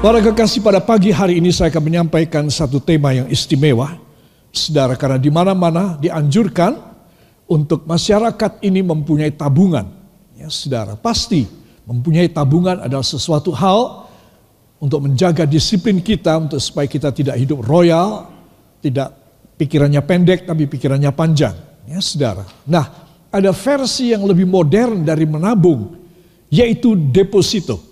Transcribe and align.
Para 0.00 0.16
kekasih 0.16 0.64
pada 0.64 0.80
pagi 0.80 1.12
hari 1.12 1.44
ini 1.44 1.52
saya 1.52 1.68
akan 1.68 1.84
menyampaikan 1.84 2.48
satu 2.48 2.80
tema 2.80 3.12
yang 3.12 3.28
istimewa. 3.28 4.00
Saudara, 4.48 4.96
karena 4.96 5.20
di 5.20 5.28
mana-mana 5.28 6.00
dianjurkan 6.00 6.72
untuk 7.44 7.84
masyarakat 7.84 8.64
ini 8.64 8.80
mempunyai 8.80 9.28
tabungan. 9.36 9.84
Ya, 10.40 10.48
saudara, 10.48 10.96
pasti 10.96 11.44
mempunyai 11.84 12.32
tabungan 12.32 12.80
adalah 12.80 13.04
sesuatu 13.04 13.52
hal 13.52 14.08
untuk 14.80 15.04
menjaga 15.04 15.44
disiplin 15.44 16.00
kita 16.00 16.32
untuk 16.48 16.64
supaya 16.64 16.88
kita 16.88 17.12
tidak 17.12 17.36
hidup 17.36 17.60
royal, 17.60 18.24
tidak 18.80 19.12
pikirannya 19.60 20.00
pendek 20.00 20.48
tapi 20.48 20.64
pikirannya 20.64 21.12
panjang. 21.12 21.52
Ya, 21.84 22.00
saudara. 22.00 22.48
Nah, 22.64 22.88
ada 23.28 23.52
versi 23.52 24.16
yang 24.16 24.24
lebih 24.24 24.48
modern 24.48 25.04
dari 25.04 25.28
menabung, 25.28 25.92
yaitu 26.48 26.96
deposito. 26.96 27.84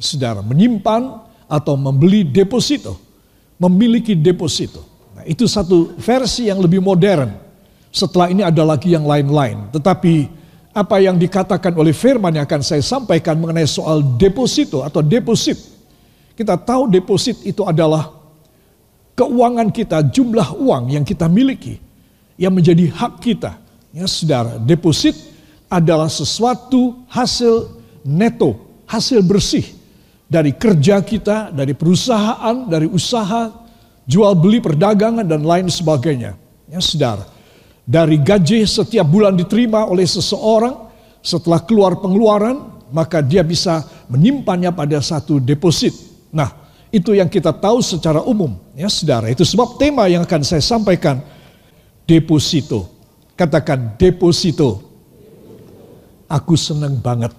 Saudara, 0.00 0.40
menyimpan 0.40 1.33
atau 1.54 1.78
membeli 1.78 2.26
deposito, 2.26 2.98
memiliki 3.62 4.18
deposito. 4.18 4.82
Nah, 5.14 5.22
itu 5.22 5.46
satu 5.46 5.94
versi 6.02 6.50
yang 6.50 6.58
lebih 6.58 6.82
modern. 6.82 7.30
Setelah 7.94 8.26
ini 8.26 8.42
ada 8.42 8.66
lagi 8.66 8.90
yang 8.90 9.06
lain-lain. 9.06 9.70
Tetapi 9.70 10.26
apa 10.74 10.98
yang 10.98 11.14
dikatakan 11.14 11.70
oleh 11.78 11.94
firman 11.94 12.34
yang 12.34 12.42
akan 12.42 12.58
saya 12.66 12.82
sampaikan 12.82 13.38
mengenai 13.38 13.70
soal 13.70 14.02
deposito 14.18 14.82
atau 14.82 14.98
deposit. 14.98 15.54
Kita 16.34 16.58
tahu 16.58 16.90
deposit 16.90 17.46
itu 17.46 17.62
adalah 17.62 18.10
keuangan 19.14 19.70
kita, 19.70 20.02
jumlah 20.10 20.58
uang 20.58 20.90
yang 20.90 21.06
kita 21.06 21.30
miliki 21.30 21.78
yang 22.34 22.50
menjadi 22.50 22.90
hak 22.90 23.22
kita. 23.22 23.54
Ya, 23.94 24.10
saudara, 24.10 24.58
deposit 24.58 25.14
adalah 25.70 26.10
sesuatu 26.10 27.06
hasil 27.06 27.78
neto, 28.02 28.58
hasil 28.90 29.22
bersih 29.22 29.83
dari 30.28 30.56
kerja 30.56 31.04
kita, 31.04 31.52
dari 31.52 31.76
perusahaan, 31.76 32.66
dari 32.66 32.88
usaha, 32.88 33.52
jual 34.08 34.32
beli 34.36 34.60
perdagangan 34.60 35.24
dan 35.24 35.44
lain 35.44 35.68
sebagainya. 35.68 36.36
Ya 36.68 36.80
saudara, 36.80 37.28
dari 37.84 38.16
gaji 38.16 38.64
setiap 38.64 39.04
bulan 39.04 39.36
diterima 39.36 39.84
oleh 39.84 40.08
seseorang, 40.08 40.88
setelah 41.20 41.60
keluar 41.60 42.00
pengeluaran, 42.00 42.72
maka 42.92 43.20
dia 43.20 43.44
bisa 43.44 43.84
menyimpannya 44.08 44.72
pada 44.72 45.00
satu 45.00 45.40
deposit. 45.40 45.92
Nah, 46.32 46.50
itu 46.88 47.12
yang 47.14 47.28
kita 47.28 47.52
tahu 47.52 47.84
secara 47.84 48.24
umum, 48.24 48.56
ya 48.72 48.88
saudara. 48.88 49.28
Itu 49.28 49.44
sebab 49.44 49.76
tema 49.76 50.08
yang 50.08 50.24
akan 50.24 50.42
saya 50.42 50.64
sampaikan, 50.64 51.20
deposito. 52.08 52.90
Katakan 53.34 53.98
deposito. 53.98 54.80
Aku 56.30 56.56
senang 56.56 56.98
banget. 56.98 57.30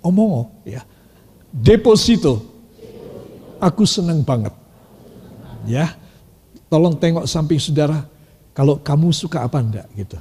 Omong, 0.00 0.48
ya 0.62 0.86
deposito. 1.56 2.44
Aku 3.56 3.88
senang 3.88 4.20
banget. 4.20 4.52
Ya. 5.64 5.96
Tolong 6.68 6.92
tengok 6.92 7.24
samping 7.24 7.56
saudara. 7.56 8.04
Kalau 8.52 8.76
kamu 8.76 9.12
suka 9.16 9.44
apa 9.44 9.60
enggak 9.60 9.88
gitu. 9.96 10.20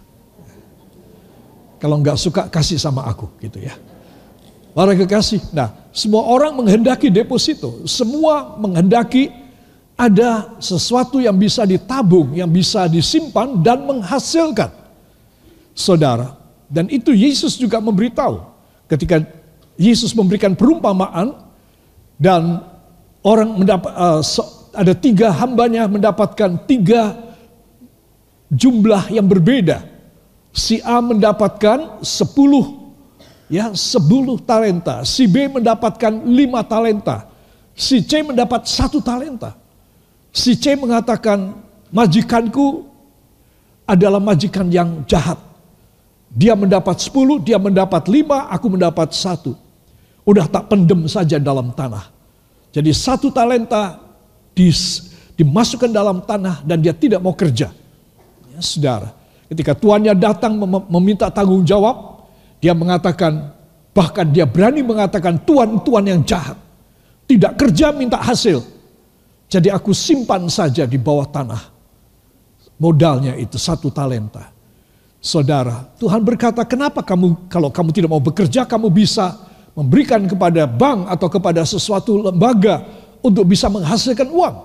Kalau 1.80 2.00
enggak 2.00 2.16
suka 2.16 2.48
kasih 2.48 2.80
sama 2.80 3.04
aku 3.04 3.28
gitu 3.44 3.60
ya. 3.60 3.76
Para 4.76 4.92
kekasih. 4.92 5.40
Nah, 5.56 5.72
semua 5.96 6.28
orang 6.28 6.52
menghendaki 6.56 7.08
deposito. 7.08 7.84
Semua 7.88 8.60
menghendaki 8.60 9.32
ada 9.96 10.60
sesuatu 10.60 11.24
yang 11.24 11.36
bisa 11.40 11.64
ditabung, 11.64 12.36
yang 12.36 12.52
bisa 12.52 12.84
disimpan 12.92 13.56
dan 13.64 13.88
menghasilkan. 13.88 14.68
Saudara, 15.76 16.36
dan 16.72 16.88
itu 16.88 17.12
Yesus 17.12 17.60
juga 17.60 17.80
memberitahu 17.84 18.40
ketika 18.88 19.24
Yesus 19.76 20.16
memberikan 20.16 20.56
perumpamaan 20.56 21.36
dan 22.16 22.64
orang 23.20 23.60
mendapat 23.60 23.92
uh, 23.92 24.24
ada 24.72 24.96
tiga 24.96 25.32
hambanya 25.36 25.88
mendapatkan 25.88 26.64
tiga 26.64 27.16
jumlah 28.52 29.12
yang 29.12 29.28
berbeda. 29.28 29.84
Si 30.56 30.80
A 30.80 31.04
mendapatkan 31.04 32.00
sepuluh 32.00 32.96
ya 33.52 33.76
sepuluh 33.76 34.40
talenta, 34.40 35.04
si 35.04 35.28
B 35.28 35.52
mendapatkan 35.52 36.24
lima 36.24 36.64
talenta, 36.64 37.28
si 37.76 38.00
C 38.00 38.24
mendapat 38.24 38.64
satu 38.64 39.04
talenta. 39.04 39.60
Si 40.32 40.56
C 40.56 40.80
mengatakan 40.80 41.60
majikanku 41.92 42.88
adalah 43.84 44.24
majikan 44.24 44.72
yang 44.72 45.04
jahat. 45.04 45.40
Dia 46.32 46.56
mendapat 46.56 47.00
sepuluh, 47.00 47.40
dia 47.40 47.56
mendapat 47.56 48.08
lima, 48.12 48.48
aku 48.52 48.68
mendapat 48.72 49.12
satu. 49.12 49.65
Udah 50.26 50.50
tak 50.50 50.74
pendem 50.74 51.06
saja 51.06 51.38
dalam 51.38 51.70
tanah. 51.70 52.10
Jadi 52.74 52.92
satu 52.92 53.30
talenta 53.30 54.02
dis, 54.58 55.14
dimasukkan 55.38 55.88
dalam 55.94 56.26
tanah 56.26 56.66
dan 56.66 56.82
dia 56.82 56.92
tidak 56.92 57.22
mau 57.22 57.38
kerja. 57.38 57.70
Ya, 58.52 58.60
saudara, 58.60 59.14
ketika 59.48 59.78
tuannya 59.78 60.18
datang 60.18 60.58
meminta 60.90 61.30
tanggung 61.30 61.62
jawab, 61.62 62.26
dia 62.58 62.74
mengatakan, 62.74 63.54
bahkan 63.94 64.26
dia 64.34 64.50
berani 64.50 64.82
mengatakan 64.82 65.40
tuan-tuan 65.46 66.04
yang 66.10 66.22
jahat. 66.26 66.58
Tidak 67.30 67.54
kerja 67.54 67.94
minta 67.94 68.18
hasil. 68.18 68.60
Jadi 69.46 69.70
aku 69.70 69.94
simpan 69.94 70.50
saja 70.50 70.90
di 70.90 70.98
bawah 70.98 71.30
tanah. 71.30 71.62
Modalnya 72.82 73.38
itu 73.38 73.56
satu 73.56 73.94
talenta. 73.94 74.52
Saudara, 75.22 75.90
Tuhan 75.98 76.22
berkata, 76.22 76.62
kenapa 76.68 77.02
kamu 77.02 77.50
kalau 77.50 77.70
kamu 77.74 77.90
tidak 77.94 78.10
mau 78.14 78.22
bekerja, 78.22 78.68
kamu 78.68 78.94
bisa 78.94 79.34
memberikan 79.76 80.24
kepada 80.24 80.64
bank 80.66 81.12
atau 81.12 81.28
kepada 81.28 81.62
sesuatu 81.68 82.32
lembaga 82.32 82.88
untuk 83.20 83.44
bisa 83.44 83.68
menghasilkan 83.68 84.32
uang. 84.32 84.56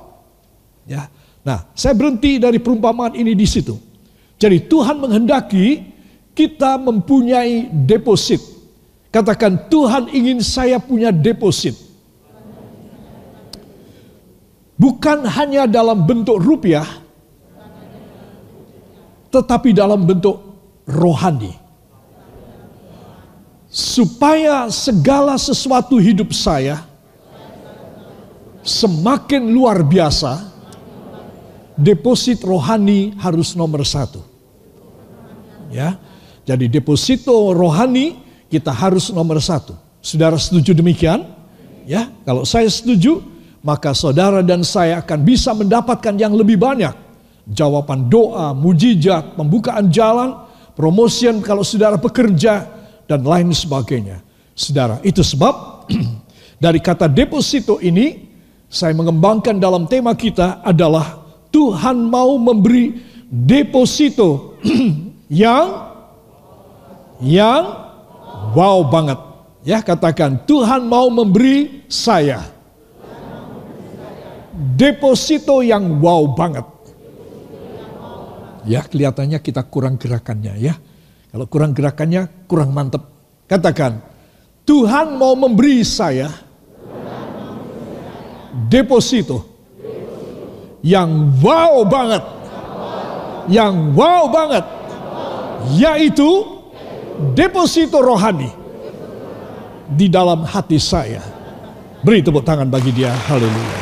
Ya. 0.86 1.10
Nah, 1.42 1.66
saya 1.74 1.92
berhenti 1.98 2.38
dari 2.38 2.62
perumpamaan 2.62 3.18
ini 3.18 3.34
di 3.34 3.44
situ. 3.44 3.74
Jadi 4.38 4.70
Tuhan 4.70 5.02
menghendaki 5.02 5.82
kita 6.32 6.78
mempunyai 6.78 7.68
deposit. 7.84 8.40
Katakan 9.10 9.66
Tuhan 9.66 10.14
ingin 10.14 10.38
saya 10.40 10.78
punya 10.78 11.10
deposit. 11.10 11.74
Bukan 14.80 15.28
hanya 15.28 15.68
dalam 15.68 16.08
bentuk 16.08 16.40
rupiah, 16.40 16.86
tetapi 19.28 19.76
dalam 19.76 20.08
bentuk 20.08 20.40
rohani 20.88 21.59
supaya 23.70 24.66
segala 24.74 25.38
sesuatu 25.38 25.94
hidup 26.02 26.34
saya 26.34 26.82
semakin 28.66 29.46
luar 29.54 29.80
biasa, 29.86 30.50
deposit 31.78 32.42
rohani 32.42 33.14
harus 33.16 33.54
nomor 33.56 33.86
satu. 33.86 34.20
Ya, 35.70 35.96
jadi 36.42 36.66
deposito 36.66 37.54
rohani 37.54 38.18
kita 38.50 38.74
harus 38.74 39.08
nomor 39.14 39.38
satu. 39.38 39.78
Saudara 40.02 40.34
setuju 40.34 40.74
demikian? 40.74 41.22
Ya, 41.86 42.10
kalau 42.26 42.42
saya 42.42 42.66
setuju, 42.66 43.22
maka 43.62 43.94
saudara 43.94 44.42
dan 44.42 44.66
saya 44.66 44.98
akan 44.98 45.22
bisa 45.22 45.54
mendapatkan 45.54 46.18
yang 46.18 46.34
lebih 46.34 46.58
banyak. 46.58 46.92
Jawaban 47.46 48.10
doa, 48.10 48.50
mujizat, 48.50 49.38
pembukaan 49.38 49.94
jalan, 49.94 50.42
promotion 50.74 51.38
kalau 51.38 51.62
saudara 51.62 51.94
bekerja, 51.94 52.79
dan 53.10 53.26
lain 53.26 53.50
sebagainya. 53.50 54.22
Saudara, 54.54 55.02
itu 55.02 55.26
sebab 55.26 55.86
dari 56.64 56.78
kata 56.78 57.10
deposito 57.10 57.82
ini 57.82 58.30
saya 58.70 58.94
mengembangkan 58.94 59.58
dalam 59.58 59.90
tema 59.90 60.14
kita 60.14 60.62
adalah 60.62 61.26
Tuhan 61.50 62.06
mau 62.06 62.38
memberi 62.38 63.02
deposito 63.26 64.54
yang 65.26 65.90
yang 67.18 67.64
wow 68.54 68.86
banget. 68.86 69.18
Ya, 69.66 69.82
katakan 69.82 70.46
Tuhan 70.46 70.86
mau 70.86 71.10
memberi 71.10 71.84
saya 71.90 72.46
deposito 74.54 75.66
yang 75.66 75.98
wow 75.98 76.30
banget. 76.30 76.66
Ya, 78.68 78.84
kelihatannya 78.84 79.40
kita 79.40 79.64
kurang 79.66 79.96
gerakannya 79.96 80.54
ya. 80.60 80.76
Kalau 81.30 81.46
kurang 81.46 81.70
gerakannya, 81.70 82.26
kurang 82.50 82.74
mantep. 82.74 83.06
Katakan, 83.46 84.02
Tuhan 84.66 85.14
mau 85.14 85.38
memberi 85.38 85.82
saya 85.86 86.26
deposito 88.66 89.46
yang 90.82 91.30
wow 91.38 91.86
banget. 91.86 92.22
Yang 93.46 93.74
wow 93.94 94.22
banget. 94.26 94.64
Yaitu 95.78 96.26
deposito 97.34 98.02
rohani 98.02 98.50
di 99.86 100.10
dalam 100.10 100.42
hati 100.42 100.82
saya. 100.82 101.22
Beri 102.02 102.26
tepuk 102.26 102.42
tangan 102.42 102.66
bagi 102.66 102.90
dia. 102.90 103.14
Haleluya. 103.30 103.78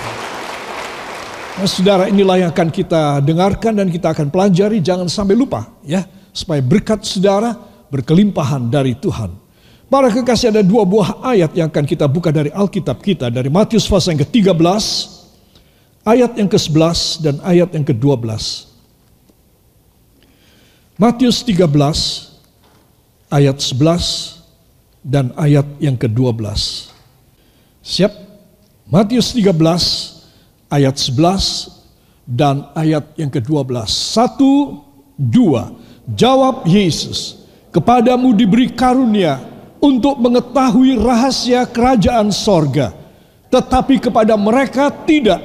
Nah, 1.59 1.67
saudara 1.67 2.05
inilah 2.13 2.37
yang 2.45 2.51
akan 2.53 2.69
kita 2.71 3.25
dengarkan 3.25 3.73
dan 3.79 3.89
kita 3.89 4.13
akan 4.13 4.29
pelajari. 4.29 4.85
Jangan 4.85 5.09
sampai 5.09 5.35
lupa 5.35 5.71
ya 5.83 6.18
supaya 6.39 6.63
berkat 6.63 7.03
saudara 7.03 7.59
berkelimpahan 7.91 8.71
dari 8.71 8.95
Tuhan. 8.95 9.35
Para 9.91 10.13
kekasih 10.13 10.55
ada 10.55 10.63
dua 10.63 10.87
buah 10.87 11.25
ayat 11.25 11.51
yang 11.57 11.67
akan 11.73 11.83
kita 11.89 12.07
buka 12.07 12.31
dari 12.31 12.53
Alkitab 12.55 13.03
kita. 13.03 13.33
Dari 13.33 13.51
Matius 13.51 13.89
pasal 13.89 14.15
yang 14.15 14.23
ke-13, 14.23 14.55
ayat 16.07 16.37
yang 16.39 16.47
ke-11 16.47 16.99
dan 17.25 17.35
ayat 17.43 17.73
yang 17.73 17.83
ke-12. 17.83 18.29
Matius 21.01 21.41
13, 21.41 21.73
ayat 23.33 23.57
11 23.57 24.45
dan 25.01 25.33
ayat 25.41 25.65
yang 25.81 25.97
ke-12. 25.97 26.37
Siap? 27.81 28.13
Matius 28.93 29.33
13, 29.33 29.57
ayat 30.69 30.95
11 31.01 32.29
dan 32.29 32.69
ayat 32.77 33.09
yang 33.17 33.33
ke-12. 33.33 33.73
Satu, 33.89 34.85
dua. 35.17 35.73
Jawab 36.09 36.65
Yesus, 36.65 37.37
kepadamu 37.69 38.33
diberi 38.33 38.73
karunia 38.73 39.45
untuk 39.77 40.17
mengetahui 40.17 40.97
rahasia 40.97 41.69
kerajaan 41.69 42.33
sorga. 42.33 42.97
Tetapi 43.53 44.01
kepada 44.01 44.33
mereka 44.41 44.89
tidak, 45.05 45.41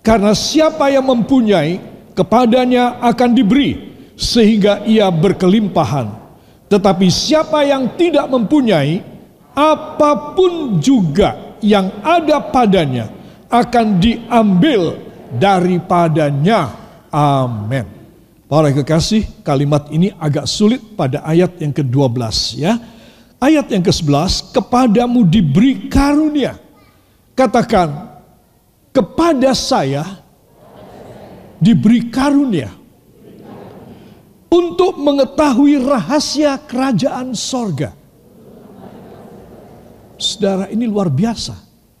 karena 0.00 0.32
siapa 0.32 0.88
yang 0.88 1.04
mempunyai, 1.04 1.76
kepadanya 2.16 2.96
akan 3.04 3.30
diberi, 3.36 3.76
sehingga 4.16 4.80
ia 4.88 5.12
berkelimpahan. 5.12 6.08
Tetapi 6.72 7.06
siapa 7.12 7.64
yang 7.68 7.92
tidak 7.96 8.28
mempunyai, 8.32 9.04
apa 9.52 10.32
pun 10.32 10.80
juga 10.80 11.56
yang 11.60 11.90
ada 12.00 12.40
padanya 12.40 13.12
akan 13.48 14.00
diambil 14.00 14.96
daripadanya. 15.36 16.72
Amin. 17.12 17.97
Para 18.48 18.72
kekasih, 18.72 19.28
kalimat 19.44 19.92
ini 19.92 20.08
agak 20.16 20.48
sulit 20.48 20.80
pada 20.96 21.20
ayat 21.20 21.60
yang 21.60 21.68
ke-12 21.68 22.16
ya. 22.56 22.80
Ayat 23.36 23.68
yang 23.68 23.84
ke-11, 23.84 24.56
kepadamu 24.56 25.20
diberi 25.28 25.84
karunia. 25.92 26.56
Katakan, 27.36 28.08
kepada 28.88 29.52
saya 29.52 30.24
diberi 31.60 32.08
karunia 32.08 32.72
untuk 34.48 34.96
mengetahui 34.96 35.84
rahasia 35.84 36.56
kerajaan 36.56 37.36
sorga. 37.36 37.92
Saudara 40.16 40.72
ini 40.72 40.88
luar 40.88 41.12
biasa. 41.12 41.52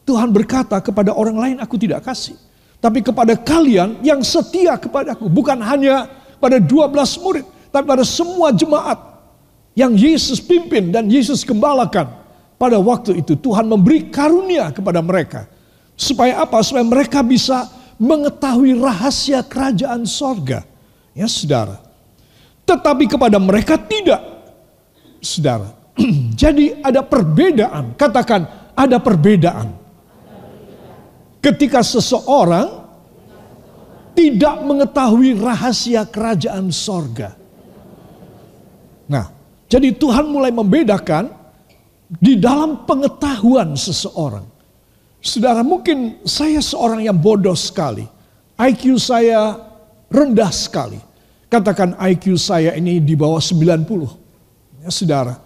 Tuhan 0.08 0.32
berkata 0.32 0.80
kepada 0.80 1.12
orang 1.12 1.36
lain 1.36 1.56
aku 1.60 1.76
tidak 1.76 2.08
kasih. 2.08 2.34
Tapi 2.80 3.04
kepada 3.04 3.36
kalian 3.36 4.00
yang 4.00 4.24
setia 4.24 4.80
kepadaku. 4.80 5.28
Bukan 5.28 5.60
hanya 5.60 6.17
pada 6.38 6.58
12 6.62 7.22
murid. 7.22 7.46
Tapi 7.68 7.84
pada 7.84 8.02
semua 8.06 8.48
jemaat 8.54 8.96
yang 9.76 9.94
Yesus 9.94 10.40
pimpin 10.42 10.90
dan 10.90 11.06
Yesus 11.06 11.44
gembalakan. 11.44 12.10
Pada 12.58 12.74
waktu 12.82 13.22
itu 13.22 13.38
Tuhan 13.38 13.70
memberi 13.70 14.10
karunia 14.10 14.74
kepada 14.74 14.98
mereka. 14.98 15.46
Supaya 15.94 16.42
apa? 16.42 16.58
Supaya 16.62 16.82
mereka 16.82 17.22
bisa 17.22 17.70
mengetahui 17.98 18.78
rahasia 18.78 19.46
kerajaan 19.46 20.02
sorga. 20.06 20.66
Ya 21.14 21.30
saudara. 21.30 21.78
Tetapi 22.66 23.04
kepada 23.06 23.38
mereka 23.38 23.78
tidak. 23.78 24.22
Saudara. 25.22 25.74
Jadi 26.40 26.78
ada 26.82 27.02
perbedaan. 27.02 27.94
Katakan 27.94 28.72
ada 28.74 28.98
perbedaan. 29.02 29.74
Ketika 31.38 31.82
seseorang 31.86 32.77
tidak 34.18 34.66
mengetahui 34.66 35.38
rahasia 35.38 36.02
kerajaan 36.02 36.74
sorga. 36.74 37.38
Nah, 39.06 39.30
jadi 39.70 39.94
Tuhan 39.94 40.26
mulai 40.26 40.50
membedakan 40.50 41.30
di 42.10 42.34
dalam 42.34 42.82
pengetahuan 42.82 43.78
seseorang. 43.78 44.42
Saudara, 45.22 45.62
mungkin 45.62 46.18
saya 46.26 46.58
seorang 46.58 47.06
yang 47.06 47.14
bodoh 47.14 47.54
sekali. 47.54 48.10
IQ 48.58 48.98
saya 48.98 49.54
rendah 50.10 50.50
sekali. 50.50 50.98
Katakan 51.46 51.94
IQ 52.10 52.34
saya 52.42 52.74
ini 52.74 52.98
di 52.98 53.14
bawah 53.14 53.38
90. 53.38 54.82
Ya, 54.82 54.90
saudara. 54.90 55.38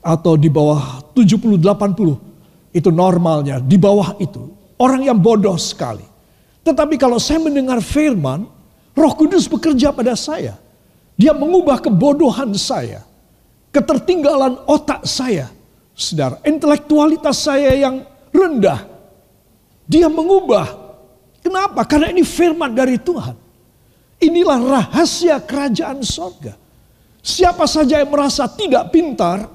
Atau 0.00 0.40
di 0.40 0.48
bawah 0.48 1.12
70 1.12 1.60
80. 1.60 2.72
Itu 2.72 2.88
normalnya, 2.88 3.60
di 3.60 3.76
bawah 3.76 4.16
itu. 4.16 4.48
Orang 4.80 5.04
yang 5.04 5.20
bodoh 5.20 5.60
sekali. 5.60 6.11
Tetapi 6.62 6.94
kalau 6.98 7.18
saya 7.18 7.42
mendengar 7.42 7.82
firman, 7.82 8.46
Roh 8.94 9.14
Kudus 9.18 9.50
bekerja 9.50 9.90
pada 9.90 10.14
saya. 10.14 10.58
Dia 11.18 11.34
mengubah 11.34 11.82
kebodohan 11.82 12.54
saya 12.54 13.04
ketertinggalan 13.72 14.60
otak 14.68 15.02
saya, 15.08 15.48
saudara, 15.96 16.38
intelektualitas 16.44 17.40
saya 17.40 17.72
yang 17.72 18.04
rendah, 18.28 18.84
dia 19.88 20.06
mengubah. 20.12 20.68
Kenapa? 21.40 21.82
Karena 21.88 22.12
ini 22.12 22.22
firman 22.22 22.70
dari 22.70 23.00
Tuhan. 23.00 23.34
Inilah 24.22 24.60
rahasia 24.62 25.42
kerajaan 25.42 26.04
sorga. 26.06 26.54
Siapa 27.18 27.66
saja 27.66 27.98
yang 27.98 28.12
merasa 28.12 28.46
tidak 28.46 28.94
pintar, 28.94 29.50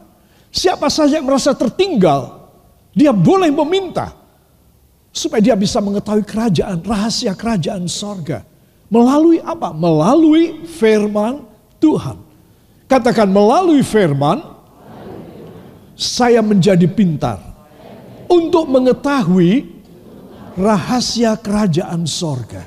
siapa 0.51 0.92
saja 0.92 1.21
yang 1.21 1.27
merasa 1.30 1.56
tertinggal, 1.56 2.51
dia 2.92 3.15
boleh 3.15 3.48
meminta 3.54 4.12
supaya 5.18 5.42
dia 5.42 5.58
bisa 5.58 5.81
mengetahui 5.81 6.22
kerajaan, 6.22 6.86
rahasia 6.86 7.34
kerajaan 7.34 7.90
sorga. 7.90 8.46
Melalui 8.88 9.42
apa? 9.42 9.74
Melalui 9.74 10.64
firman 10.69 11.44
Tuhan. 11.81 12.21
Katakan 12.88 13.28
melalui 13.28 13.81
firman, 13.83 14.40
saya 15.97 16.40
menjadi 16.45 16.86
pintar 16.86 17.42
untuk 18.30 18.69
mengetahui 18.69 19.66
rahasia 20.54 21.33
kerajaan 21.36 22.06
sorga. 22.06 22.64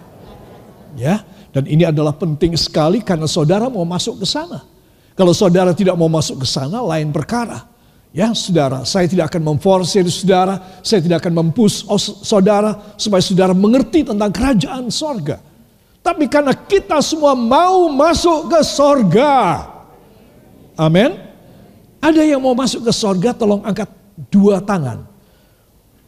Ya, 0.99 1.23
dan 1.55 1.71
ini 1.71 1.87
adalah 1.87 2.13
penting 2.19 2.59
sekali 2.59 2.99
karena 3.01 3.31
saudara 3.31 3.71
mau 3.71 3.87
masuk 3.87 4.21
ke 4.21 4.27
sana. 4.27 4.67
Kalau 5.15 5.31
saudara 5.31 5.71
tidak 5.71 5.95
mau 5.95 6.11
masuk 6.11 6.43
ke 6.43 6.47
sana, 6.51 6.83
lain 6.83 7.15
perkara. 7.15 7.70
Ya, 8.11 8.35
saudara, 8.35 8.83
saya 8.83 9.07
tidak 9.07 9.31
akan 9.31 9.55
memforsir 9.55 10.03
saudara, 10.11 10.59
saya 10.83 10.99
tidak 10.99 11.23
akan 11.23 11.47
mempus 11.47 11.87
saudara 12.27 12.75
supaya 12.99 13.23
saudara 13.23 13.55
mengerti 13.55 14.03
tentang 14.03 14.35
kerajaan 14.35 14.91
sorga. 14.91 15.39
Tapi 16.03 16.27
karena 16.27 16.51
kita 16.51 16.99
semua 17.07 17.39
mau 17.39 17.87
masuk 17.87 18.51
ke 18.51 18.61
sorga, 18.67 19.63
Amin. 20.81 21.13
Ada 22.01 22.25
yang 22.25 22.41
mau 22.41 22.57
masuk 22.57 22.89
ke 22.89 22.93
sorga, 22.97 23.37
tolong 23.37 23.61
angkat 23.61 23.87
dua 24.33 24.65
tangan. 24.65 25.05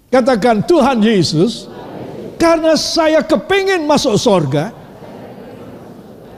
Katakan 0.09 0.64
Tuhan 0.64 1.04
Yesus, 1.04 1.68
karena 2.40 2.73
saya 2.75 3.21
kepingin 3.21 3.85
masuk 3.85 4.16
sorga, 4.16 4.73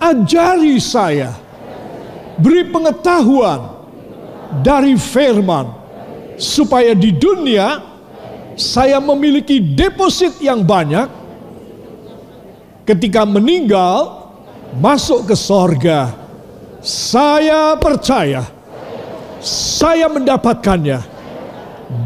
ajari 0.02 0.82
saya, 0.82 1.30
beri 2.42 2.66
pengetahuan 2.68 3.73
dari 4.60 4.94
firman, 4.94 5.66
supaya 6.38 6.94
di 6.94 7.14
dunia 7.14 7.80
saya 8.54 9.02
memiliki 9.02 9.58
deposit 9.58 10.38
yang 10.38 10.62
banyak, 10.62 11.08
ketika 12.86 13.26
meninggal 13.26 14.30
masuk 14.78 15.30
ke 15.30 15.34
sorga 15.38 16.10
saya 16.84 17.78
percaya 17.80 18.44
saya 19.44 20.08
mendapatkannya. 20.08 21.12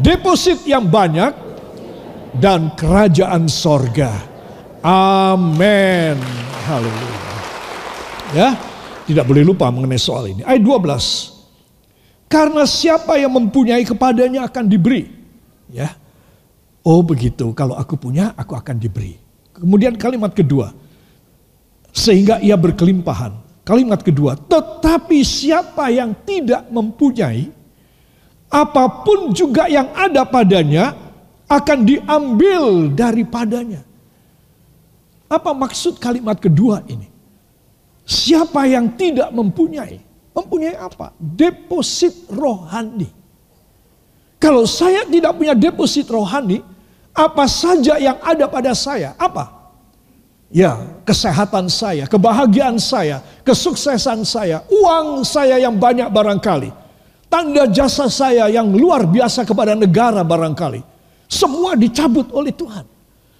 Deposit 0.03 0.67
yang 0.67 0.85
banyak 0.91 1.31
dan 2.35 2.75
kerajaan 2.75 3.47
sorga. 3.47 4.11
Amin. 4.83 6.19
Haleluya. 6.67 7.19
Ya, 8.35 8.49
tidak 9.07 9.25
boleh 9.25 9.41
lupa 9.47 9.71
mengenai 9.71 9.97
soal 9.97 10.35
ini. 10.35 10.43
Ayat 10.43 10.61
12. 10.61 11.28
Karena 12.29 12.63
siapa 12.69 13.17
yang 13.17 13.33
mempunyai 13.33 13.81
kepadanya 13.81 14.45
akan 14.45 14.69
diberi. 14.69 15.09
Ya. 15.73 15.97
Oh 16.85 17.01
begitu, 17.01 17.51
kalau 17.57 17.73
aku 17.73 17.97
punya 17.97 18.37
aku 18.37 18.53
akan 18.53 18.77
diberi. 18.77 19.17
Kemudian 19.57 19.97
kalimat 19.97 20.31
kedua. 20.31 20.71
Sehingga 21.89 22.37
ia 22.39 22.53
berkelimpahan. 22.53 23.49
Kalimat 23.65 24.01
kedua, 24.01 24.33
tetapi 24.33 25.21
siapa 25.21 25.93
yang 25.93 26.17
tidak 26.25 26.65
mempunyai, 26.73 27.53
apa 28.49 29.05
pun 29.05 29.29
juga 29.29 29.69
yang 29.69 29.93
ada 29.93 30.25
padanya 30.25 30.97
akan 31.45 31.85
diambil 31.85 32.89
daripadanya. 32.89 33.85
Apa 35.29 35.53
maksud 35.53 36.01
kalimat 36.01 36.41
kedua 36.41 36.81
ini? 36.89 37.05
Siapa 38.09 38.65
yang 38.65 38.89
tidak 38.97 39.29
mempunyai, 39.29 40.01
mempunyai 40.33 40.77
apa? 40.77 41.13
Deposit 41.17 42.29
rohani. 42.31 43.09
Kalau 44.39 44.63
saya 44.63 45.03
tidak 45.03 45.35
punya 45.35 45.51
deposit 45.51 46.07
rohani, 46.07 46.63
apa 47.11 47.43
saja 47.45 47.99
yang 47.99 48.15
ada 48.23 48.47
pada 48.47 48.71
saya, 48.71 49.11
apa? 49.19 49.59
Ya, 50.49 50.79
kesehatan 51.05 51.69
saya, 51.69 52.09
kebahagiaan 52.09 52.79
saya, 52.81 53.21
kesuksesan 53.43 54.23
saya, 54.25 54.65
uang 54.71 55.21
saya 55.27 55.59
yang 55.61 55.75
banyak 55.77 56.09
barangkali. 56.09 56.71
tanda 57.29 57.69
jasa 57.69 58.09
saya 58.09 58.49
yang 58.49 58.73
luar 58.73 59.05
biasa 59.05 59.45
kepada 59.45 59.77
negara 59.77 60.25
barangkali. 60.25 60.81
Semua 61.29 61.77
dicabut 61.77 62.25
oleh 62.33 62.49
Tuhan. 62.49 62.81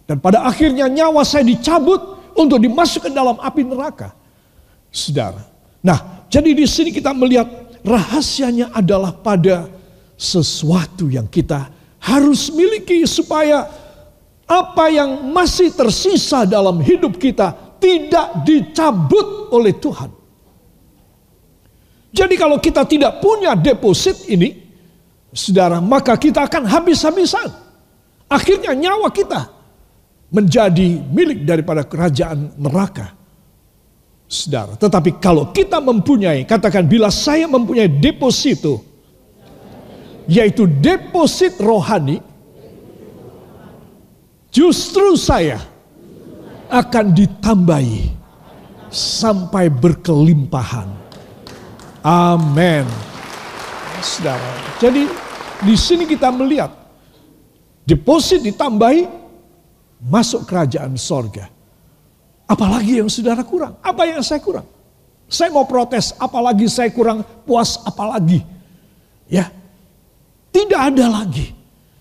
Dan 0.05 0.21
pada 0.21 0.45
akhirnya 0.45 0.85
nyawa 0.85 1.25
saya 1.25 1.41
dicabut 1.41 1.97
untuk 2.37 2.61
dimasukkan 2.61 3.09
dalam 3.09 3.41
api 3.41 3.65
neraka. 3.65 4.13
Saudara. 4.93 5.41
Nah, 5.81 6.18
jadi 6.29 6.53
di 6.53 6.65
sini 6.69 6.93
kita 6.93 7.09
melihat 7.11 7.49
rahasianya 7.81 8.69
adalah 8.71 9.11
pada 9.11 9.65
sesuatu 10.13 11.09
yang 11.09 11.25
kita 11.25 11.73
harus 11.99 12.53
miliki 12.53 13.03
supaya 13.09 13.65
apa 14.49 14.85
yang 14.89 15.29
masih 15.29 15.69
tersisa 15.73 16.45
dalam 16.45 16.81
hidup 16.81 17.17
kita 17.17 17.77
tidak 17.77 18.45
dicabut 18.45 19.53
oleh 19.53 19.73
Tuhan. 19.77 20.09
Jadi 22.09 22.35
kalau 22.35 22.57
kita 22.57 22.83
tidak 22.89 23.21
punya 23.21 23.53
deposit 23.53 24.25
ini, 24.25 24.57
saudara, 25.29 25.77
maka 25.77 26.17
kita 26.17 26.49
akan 26.49 26.65
habis-habisan. 26.65 27.53
Akhirnya 28.25 28.73
nyawa 28.73 29.13
kita 29.13 29.49
menjadi 30.33 30.97
milik 31.09 31.45
daripada 31.45 31.85
kerajaan 31.85 32.57
neraka. 32.57 33.18
Saudara, 34.29 34.77
tetapi 34.77 35.17
kalau 35.17 35.49
kita 35.49 35.81
mempunyai, 35.81 36.45
katakan 36.45 36.85
bila 36.85 37.09
saya 37.09 37.49
mempunyai 37.49 37.89
deposito, 37.89 38.85
yaitu 40.29 40.69
deposit 40.69 41.57
rohani, 41.57 42.21
Justru 44.49 45.13
saya 45.13 45.61
akan 46.73 47.13
ditambahi 47.13 48.09
sampai 48.89 49.69
berkelimpahan. 49.69 50.89
Amin. 52.01 52.85
Saudara. 54.01 54.49
Jadi 54.81 55.05
di 55.61 55.75
sini 55.77 56.09
kita 56.09 56.33
melihat 56.33 56.73
deposit 57.85 58.41
ditambahi 58.41 59.05
masuk 60.01 60.49
kerajaan 60.49 60.97
sorga. 60.97 61.45
Apalagi 62.49 62.97
yang 62.97 63.09
saudara 63.13 63.45
kurang? 63.45 63.77
Apa 63.85 64.09
yang 64.09 64.25
saya 64.25 64.41
kurang? 64.41 64.65
Saya 65.29 65.53
mau 65.53 65.69
protes, 65.69 66.17
apalagi 66.17 66.65
saya 66.65 66.89
kurang 66.89 67.21
puas, 67.45 67.77
apalagi. 67.85 68.41
Ya, 69.29 69.53
tidak 70.49 70.81
ada 70.89 71.05
lagi. 71.21 71.53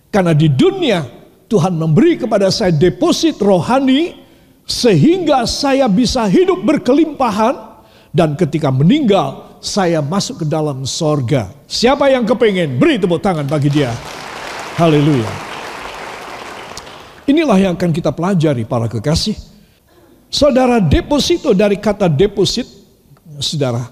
Karena 0.08 0.32
di 0.32 0.48
dunia 0.48 1.04
Tuhan 1.52 1.76
memberi 1.76 2.16
kepada 2.16 2.48
saya 2.48 2.72
deposit 2.72 3.36
rohani 3.36 4.16
sehingga 4.64 5.44
saya 5.44 5.84
bisa 5.92 6.24
hidup 6.24 6.64
berkelimpahan 6.64 7.84
dan 8.16 8.32
ketika 8.32 8.72
meninggal 8.72 9.60
saya 9.60 10.00
masuk 10.00 10.44
ke 10.44 10.46
dalam 10.48 10.88
sorga. 10.88 11.52
Siapa 11.68 12.08
yang 12.08 12.24
kepengen? 12.24 12.80
Beri 12.80 12.96
tepuk 12.96 13.20
tangan 13.20 13.44
bagi 13.44 13.68
dia. 13.68 13.92
Haleluya. 14.80 15.28
Inilah 17.28 17.58
yang 17.60 17.76
akan 17.76 17.92
kita 17.92 18.08
pelajari 18.08 18.64
para 18.64 18.88
kekasih. 18.88 19.47
Saudara 20.28 20.76
deposito 20.76 21.56
dari 21.56 21.80
kata 21.80 22.08
deposit, 22.08 22.68
saudara. 23.40 23.88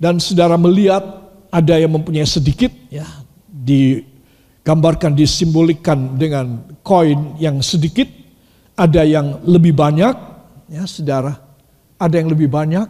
Dan 0.00 0.16
saudara 0.16 0.56
melihat 0.56 1.04
ada 1.52 1.76
yang 1.76 1.92
mempunyai 1.92 2.24
sedikit 2.24 2.72
ya 2.88 3.04
di 3.44 4.00
gambarkan 4.64 5.12
disimbolkan 5.12 6.16
dengan 6.16 6.64
koin 6.80 7.36
yang 7.36 7.60
sedikit, 7.60 8.08
ada 8.72 9.04
yang 9.04 9.44
lebih 9.44 9.76
banyak, 9.76 10.16
ya 10.72 10.88
saudara, 10.88 11.36
ada 12.00 12.14
yang 12.16 12.32
lebih 12.32 12.48
banyak, 12.48 12.88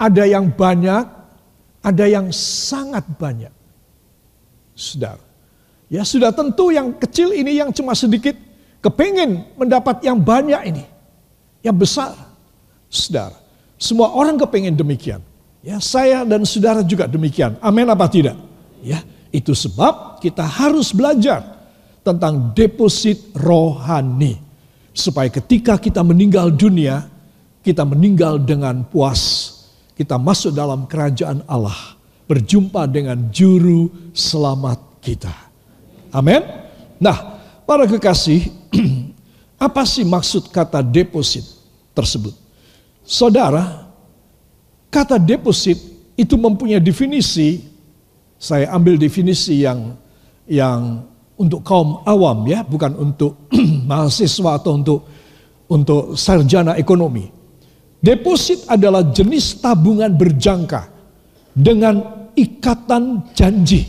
ada 0.00 0.24
yang 0.24 0.48
banyak, 0.48 1.04
ada 1.84 2.04
yang 2.08 2.32
sangat 2.32 3.04
banyak. 3.20 3.52
Saudara, 4.72 5.20
ya 5.92 6.00
sudah 6.00 6.32
tentu 6.32 6.72
yang 6.72 6.96
kecil 6.96 7.36
ini 7.36 7.60
yang 7.60 7.68
cuma 7.76 7.92
sedikit, 7.92 8.32
kepingin 8.80 9.52
mendapat 9.60 10.00
yang 10.00 10.16
banyak 10.16 10.62
ini, 10.72 10.84
yang 11.62 11.78
besar. 11.78 12.12
Saudara, 12.92 13.38
semua 13.80 14.12
orang 14.12 14.36
kepingin 14.36 14.76
demikian. 14.76 15.22
Ya, 15.62 15.78
saya 15.78 16.26
dan 16.26 16.42
saudara 16.42 16.82
juga 16.82 17.06
demikian. 17.06 17.56
Amin 17.62 17.86
apa 17.86 18.10
tidak? 18.10 18.34
Ya, 18.82 19.00
itu 19.30 19.54
sebab 19.54 20.18
kita 20.18 20.42
harus 20.42 20.90
belajar 20.90 21.40
tentang 22.02 22.50
deposit 22.52 23.30
rohani. 23.32 24.38
Supaya 24.92 25.32
ketika 25.32 25.80
kita 25.80 26.04
meninggal 26.04 26.52
dunia, 26.52 27.08
kita 27.64 27.86
meninggal 27.86 28.42
dengan 28.42 28.82
puas. 28.84 29.54
Kita 29.96 30.18
masuk 30.18 30.52
dalam 30.52 30.84
kerajaan 30.84 31.46
Allah. 31.46 31.96
Berjumpa 32.26 32.90
dengan 32.90 33.30
juru 33.30 33.88
selamat 34.12 35.00
kita. 35.00 35.32
Amin. 36.12 36.42
Nah, 37.00 37.40
para 37.64 37.88
kekasih, 37.88 38.50
apa 39.62 39.86
sih 39.86 40.02
maksud 40.02 40.50
kata 40.50 40.82
deposit 40.82 41.46
tersebut? 41.94 42.34
Saudara, 43.06 43.86
kata 44.90 45.22
deposit 45.22 45.78
itu 46.18 46.34
mempunyai 46.34 46.82
definisi 46.82 47.70
saya 48.42 48.74
ambil 48.74 48.98
definisi 48.98 49.62
yang 49.62 49.94
yang 50.50 51.06
untuk 51.38 51.62
kaum 51.62 52.02
awam 52.02 52.42
ya, 52.50 52.66
bukan 52.66 52.90
untuk 52.98 53.46
mahasiswa 53.90 54.58
atau 54.58 54.74
untuk 54.74 55.00
untuk 55.70 56.18
sarjana 56.18 56.74
ekonomi. 56.74 57.30
Deposit 58.02 58.66
adalah 58.66 59.14
jenis 59.14 59.62
tabungan 59.62 60.10
berjangka 60.10 60.90
dengan 61.54 62.26
ikatan 62.34 63.30
janji 63.30 63.86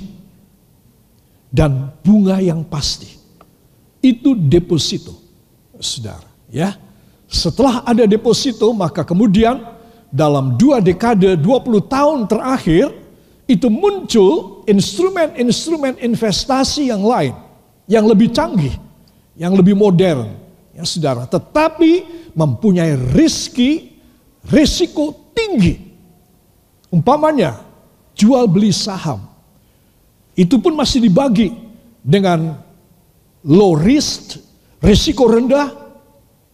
dan 1.49 1.89
bunga 2.05 2.37
yang 2.37 2.61
pasti. 2.61 3.09
Itu 4.05 4.37
deposito, 4.37 5.17
saudara. 5.81 6.27
Ya, 6.53 6.77
setelah 7.25 7.81
ada 7.87 8.05
deposito 8.05 8.69
maka 8.73 9.01
kemudian 9.01 9.63
dalam 10.13 10.53
dua 10.53 10.77
dekade 10.77 11.33
20 11.33 11.81
tahun 11.89 12.19
terakhir 12.29 12.93
itu 13.49 13.67
muncul 13.67 14.61
instrumen-instrumen 14.69 15.97
investasi 15.99 16.93
yang 16.93 17.01
lain, 17.01 17.33
yang 17.89 18.05
lebih 18.05 18.29
canggih, 18.29 18.77
yang 19.33 19.57
lebih 19.57 19.73
modern, 19.73 20.29
ya 20.77 20.85
saudara. 20.85 21.25
Tetapi 21.25 22.05
mempunyai 22.37 22.93
riski, 23.17 23.97
risiko 24.47 25.33
tinggi. 25.33 25.91
Umpamanya 26.93 27.57
jual 28.13 28.45
beli 28.45 28.69
saham, 28.69 29.25
itu 30.37 30.61
pun 30.61 30.77
masih 30.77 31.01
dibagi 31.01 31.49
dengan 32.05 32.61
low 33.41 33.73
risk, 33.73 34.37
risiko 34.83 35.31
rendah, 35.31 35.71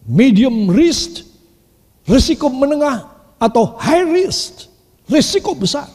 medium 0.06 0.70
risk, 0.70 1.26
risiko 2.06 2.48
menengah, 2.54 3.10
atau 3.42 3.76
high 3.82 4.06
risk, 4.06 4.70
risiko 5.10 5.58
besar. 5.58 5.90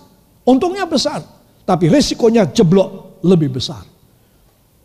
Untungnya 0.45 0.85
besar, 0.85 1.25
tapi 1.64 1.88
resikonya 1.88 2.45
jeblok 2.50 3.23
lebih 3.25 3.57
besar. 3.57 3.87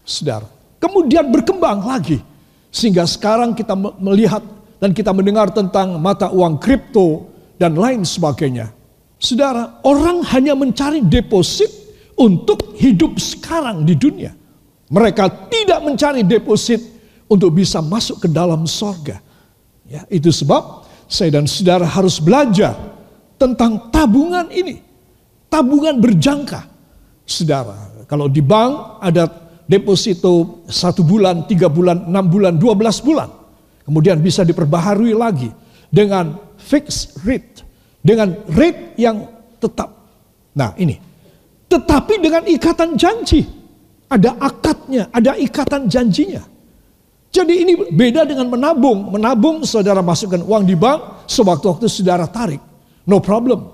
Saudara, 0.06 0.48
kemudian 0.80 1.28
berkembang 1.28 1.84
lagi. 1.84 2.22
Sehingga 2.70 3.04
sekarang 3.10 3.58
kita 3.58 3.74
melihat 3.98 4.46
dan 4.78 4.94
kita 4.94 5.10
mendengar 5.10 5.50
tentang 5.50 5.98
mata 5.98 6.30
uang 6.30 6.62
kripto 6.62 7.28
dan 7.58 7.76
lain 7.76 8.06
sebagainya. 8.06 8.72
Saudara, 9.20 9.82
orang 9.84 10.24
hanya 10.32 10.56
mencari 10.56 11.04
deposit 11.04 11.68
untuk 12.16 12.78
hidup 12.80 13.20
sekarang 13.20 13.84
di 13.84 13.98
dunia. 13.98 14.32
Mereka 14.90 15.52
tidak 15.52 15.84
mencari 15.84 16.24
deposit 16.24 16.99
untuk 17.30 17.54
bisa 17.56 17.80
masuk 17.80 18.26
ke 18.26 18.28
dalam 18.28 18.66
sorga. 18.66 19.22
Ya, 19.86 20.04
itu 20.10 20.34
sebab 20.34 20.86
saya 21.06 21.40
dan 21.40 21.46
saudara 21.46 21.86
harus 21.86 22.18
belajar 22.18 22.74
tentang 23.38 23.90
tabungan 23.94 24.50
ini 24.52 24.90
tabungan 25.50 25.98
berjangka. 25.98 26.70
Saudara, 27.26 28.06
kalau 28.06 28.30
di 28.30 28.42
bank 28.42 29.02
ada 29.02 29.30
deposito 29.66 30.66
satu 30.70 31.06
bulan, 31.06 31.46
tiga 31.50 31.70
bulan, 31.70 32.10
enam 32.10 32.26
bulan, 32.26 32.58
dua 32.58 32.78
belas 32.78 33.02
bulan. 33.02 33.30
Kemudian 33.86 34.22
bisa 34.22 34.46
diperbaharui 34.46 35.18
lagi 35.18 35.50
dengan 35.90 36.38
fixed 36.62 37.22
rate. 37.26 37.66
Dengan 38.00 38.32
rate 38.48 38.96
yang 38.96 39.28
tetap. 39.60 39.92
Nah 40.56 40.72
ini. 40.78 40.98
Tetapi 41.70 42.14
dengan 42.18 42.46
ikatan 42.50 42.98
janji. 42.98 43.46
Ada 44.10 44.42
akadnya, 44.42 45.14
ada 45.14 45.38
ikatan 45.38 45.86
janjinya. 45.86 46.42
Jadi 47.30 47.54
ini 47.62 47.74
beda 47.94 48.26
dengan 48.26 48.50
menabung. 48.50 49.14
Menabung 49.14 49.62
saudara 49.62 50.02
masukkan 50.02 50.42
uang 50.42 50.66
di 50.66 50.74
bank, 50.74 51.30
sewaktu-waktu 51.30 51.86
saudara 51.86 52.26
tarik. 52.26 52.62
No 53.06 53.22
problem. 53.22 53.70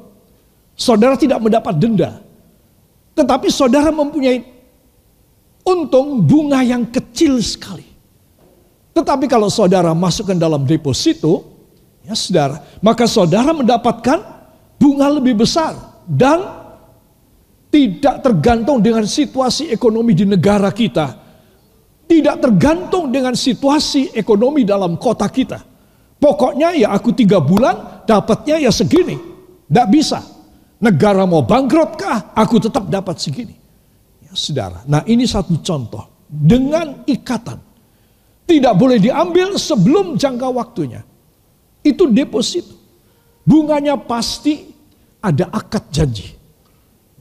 Saudara 0.76 1.16
tidak 1.16 1.40
mendapat 1.40 1.76
denda. 1.80 2.20
Tetapi 3.16 3.48
saudara 3.48 3.96
mempunyai 3.96 4.44
untung 5.64 6.20
bunga 6.20 6.60
yang 6.62 6.84
kecil 6.92 7.40
sekali. 7.40 7.88
Tetapi 8.96 9.26
kalau 9.28 9.48
saudara 9.48 9.92
masukkan 9.96 10.36
dalam 10.36 10.64
deposito, 10.64 11.44
ya 12.04 12.16
saudara, 12.16 12.64
maka 12.80 13.08
saudara 13.08 13.52
mendapatkan 13.52 14.20
bunga 14.80 15.08
lebih 15.16 15.44
besar 15.44 15.76
dan 16.08 16.44
tidak 17.74 18.24
tergantung 18.24 18.80
dengan 18.80 19.04
situasi 19.04 19.68
ekonomi 19.68 20.16
di 20.16 20.24
negara 20.24 20.72
kita, 20.72 21.25
tidak 22.06 22.42
tergantung 22.42 23.10
dengan 23.10 23.34
situasi 23.34 24.14
ekonomi 24.14 24.62
dalam 24.62 24.98
kota 24.98 25.26
kita. 25.26 25.62
Pokoknya 26.22 26.74
ya 26.78 26.88
aku 26.94 27.12
tiga 27.12 27.42
bulan 27.42 28.06
dapatnya 28.06 28.62
ya 28.62 28.72
segini. 28.72 29.18
Tidak 29.66 29.88
bisa. 29.90 30.22
Negara 30.80 31.26
mau 31.26 31.42
bangkrut 31.42 31.98
kah? 31.98 32.32
Aku 32.38 32.62
tetap 32.62 32.86
dapat 32.88 33.18
segini. 33.18 33.58
Ya, 34.22 34.32
saudara. 34.38 34.86
Nah 34.86 35.02
ini 35.10 35.26
satu 35.26 35.58
contoh. 35.60 36.06
Dengan 36.30 37.06
ikatan. 37.10 37.62
Tidak 38.46 38.74
boleh 38.78 39.02
diambil 39.02 39.58
sebelum 39.58 40.14
jangka 40.18 40.48
waktunya. 40.54 41.02
Itu 41.82 42.06
deposito. 42.10 42.78
Bunganya 43.46 43.98
pasti 43.98 44.70
ada 45.22 45.50
akad 45.50 45.90
janji. 45.90 46.30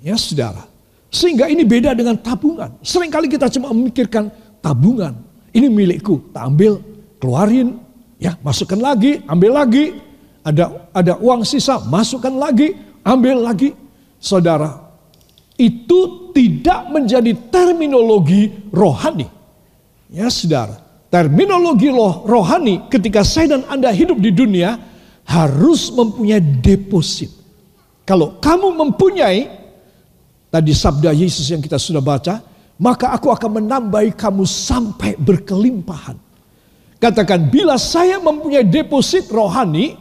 Ya 0.05 0.21
saudara. 0.21 0.69
Sehingga 1.09 1.49
ini 1.49 1.65
beda 1.65 1.97
dengan 1.97 2.19
tabungan. 2.21 2.77
Seringkali 2.85 3.31
kita 3.31 3.49
cuma 3.49 3.73
memikirkan 3.73 4.29
tabungan. 4.65 5.13
Ini 5.53 5.69
milikku. 5.69 6.33
Tak 6.33 6.49
ambil, 6.49 6.81
keluarin, 7.21 7.77
ya 8.17 8.41
masukkan 8.41 8.81
lagi, 8.81 9.21
ambil 9.29 9.53
lagi. 9.61 10.01
Ada 10.45 10.89
ada 10.93 11.13
uang 11.21 11.45
sisa, 11.45 11.85
masukkan 11.85 12.33
lagi, 12.33 12.73
ambil 13.05 13.45
lagi. 13.45 13.77
Saudara, 14.17 14.73
itu 15.61 16.33
tidak 16.33 16.89
menjadi 16.89 17.37
terminologi 17.53 18.49
rohani. 18.73 19.29
Ya 20.09 20.33
saudara, 20.33 20.81
terminologi 21.13 21.93
rohani 22.25 22.89
ketika 22.89 23.21
saya 23.21 23.61
dan 23.61 23.63
Anda 23.69 23.93
hidup 23.93 24.17
di 24.17 24.33
dunia 24.33 24.81
harus 25.29 25.93
mempunyai 25.93 26.41
deposit. 26.41 27.29
Kalau 28.05 28.37
kamu 28.41 28.69
mempunyai 28.77 29.65
Tadi 30.55 30.71
sabda 30.71 31.11
Yesus 31.11 31.51
yang 31.51 31.59
kita 31.59 31.83
sudah 31.83 31.99
baca, 31.99 32.39
maka 32.79 33.15
aku 33.15 33.31
akan 33.31 33.63
menambahi 33.63 34.15
kamu 34.19 34.43
sampai 34.43 35.15
berkelimpahan. 35.15 36.19
Katakan, 36.99 37.53
bila 37.53 37.79
saya 37.79 38.19
mempunyai 38.19 38.65
deposit 38.65 39.29
rohani, 39.29 39.95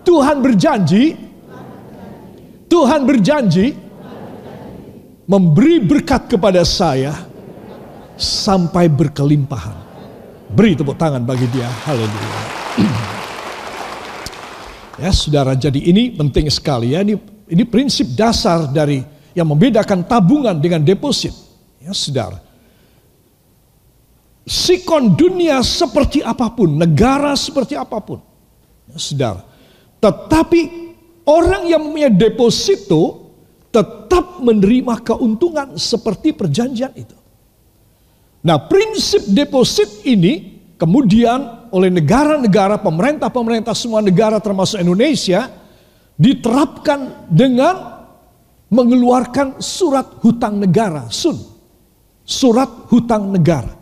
Tuhan 0.00 0.40
berjanji, 0.40 1.14
Tuhan 2.66 3.04
berjanji 3.04 3.76
memberi 5.28 5.78
berkat 5.78 6.26
kepada 6.26 6.66
saya 6.66 7.14
sampai 8.18 8.90
berkelimpahan. 8.90 9.76
Beri 10.50 10.74
tepuk 10.74 10.98
tangan 10.98 11.22
bagi 11.22 11.46
dia. 11.54 11.70
Haleluya. 11.86 12.40
ya, 15.04 15.10
saudara, 15.14 15.54
jadi 15.54 15.78
ini 15.78 16.18
penting 16.18 16.50
sekali 16.50 16.98
ya. 16.98 17.06
Ini 17.06 17.14
ini 17.50 17.62
prinsip 17.66 18.14
dasar 18.18 18.66
dari 18.70 19.02
yang 19.34 19.46
membedakan 19.48 20.02
tabungan 20.06 20.56
dengan 20.58 20.82
deposit. 20.82 21.32
Ya, 21.80 21.94
saudara. 21.94 22.38
Sikon 24.44 25.14
dunia 25.14 25.62
seperti 25.62 26.24
apa 26.24 26.50
pun, 26.50 26.74
negara 26.74 27.36
seperti 27.38 27.78
apa 27.78 27.98
pun. 28.02 28.18
Ya, 28.90 28.98
saudara. 28.98 29.42
Tetapi 30.00 30.60
orang 31.28 31.68
yang 31.70 31.80
mempunyai 31.86 32.10
deposito 32.10 33.30
tetap 33.70 34.42
menerima 34.42 34.98
keuntungan 35.06 35.78
seperti 35.78 36.34
perjanjian 36.34 36.90
itu. 36.98 37.14
Nah 38.40 38.56
prinsip 38.66 39.30
deposit 39.30 40.02
ini 40.08 40.58
kemudian 40.74 41.70
oleh 41.70 41.92
negara-negara, 41.92 42.82
pemerintah-pemerintah 42.82 43.76
semua 43.76 44.02
negara 44.02 44.42
termasuk 44.42 44.82
Indonesia 44.82 45.46
diterapkan 46.18 47.30
dengan 47.30 47.89
mengeluarkan 48.70 49.58
surat 49.58 50.22
hutang 50.22 50.62
negara, 50.62 51.10
sun. 51.10 51.36
Surat 52.22 52.70
hutang 52.88 53.34
negara. 53.34 53.74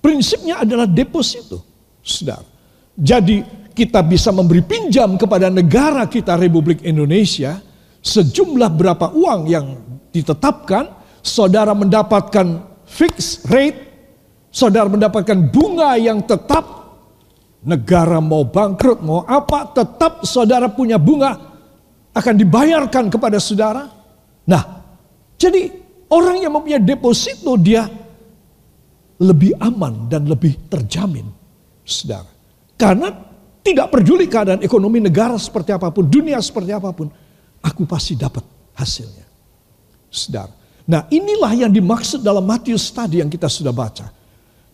Prinsipnya 0.00 0.64
adalah 0.64 0.88
deposito, 0.88 1.62
saudara. 2.00 2.48
Jadi 2.96 3.44
kita 3.72 4.00
bisa 4.04 4.32
memberi 4.32 4.64
pinjam 4.64 5.16
kepada 5.16 5.48
negara 5.52 6.08
kita 6.08 6.36
Republik 6.36 6.84
Indonesia 6.84 7.60
sejumlah 8.02 8.70
berapa 8.74 9.14
uang 9.14 9.40
yang 9.46 9.66
ditetapkan, 10.10 10.90
saudara 11.22 11.72
mendapatkan 11.72 12.66
fixed 12.84 13.46
rate, 13.48 13.78
saudara 14.50 14.90
mendapatkan 14.90 15.38
bunga 15.48 15.96
yang 15.96 16.20
tetap, 16.24 16.64
negara 17.62 18.18
mau 18.18 18.42
bangkrut, 18.42 19.00
mau 19.00 19.22
apa, 19.24 19.70
tetap 19.70 20.26
saudara 20.26 20.66
punya 20.66 20.98
bunga 20.98 21.38
akan 22.12 22.34
dibayarkan 22.36 23.08
kepada 23.08 23.38
saudara. 23.38 24.01
Nah, 24.48 24.62
jadi 25.38 25.70
orang 26.10 26.42
yang 26.42 26.52
mempunyai 26.54 26.82
deposito 26.82 27.54
dia 27.58 27.86
lebih 29.22 29.54
aman 29.62 30.10
dan 30.10 30.26
lebih 30.26 30.58
terjamin, 30.66 31.26
saudara. 31.86 32.26
Karena 32.74 33.14
tidak 33.62 33.94
peduli 33.94 34.26
keadaan 34.26 34.58
ekonomi 34.66 34.98
negara 34.98 35.38
seperti 35.38 35.70
apa 35.70 35.94
pun, 35.94 36.10
dunia 36.10 36.42
seperti 36.42 36.74
apa 36.74 36.90
pun, 36.90 37.06
aku 37.62 37.86
pasti 37.86 38.18
dapat 38.18 38.42
hasilnya. 38.74 39.26
Saudara. 40.10 40.50
Nah 40.82 41.06
inilah 41.08 41.54
yang 41.54 41.70
dimaksud 41.70 42.26
dalam 42.26 42.42
Matius 42.42 42.90
tadi 42.90 43.22
yang 43.22 43.30
kita 43.30 43.46
sudah 43.46 43.70
baca. 43.70 44.10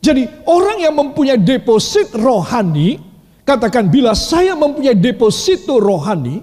Jadi 0.00 0.24
orang 0.48 0.80
yang 0.80 0.94
mempunyai 0.96 1.36
deposit 1.36 2.16
rohani, 2.16 2.96
katakan 3.44 3.92
bila 3.92 4.16
saya 4.16 4.56
mempunyai 4.56 4.96
deposito 4.96 5.76
rohani, 5.76 6.40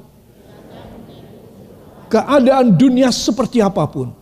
keadaan 2.10 2.76
dunia 2.76 3.10
seperti 3.10 3.62
apa 3.62 3.86
pun, 3.90 4.14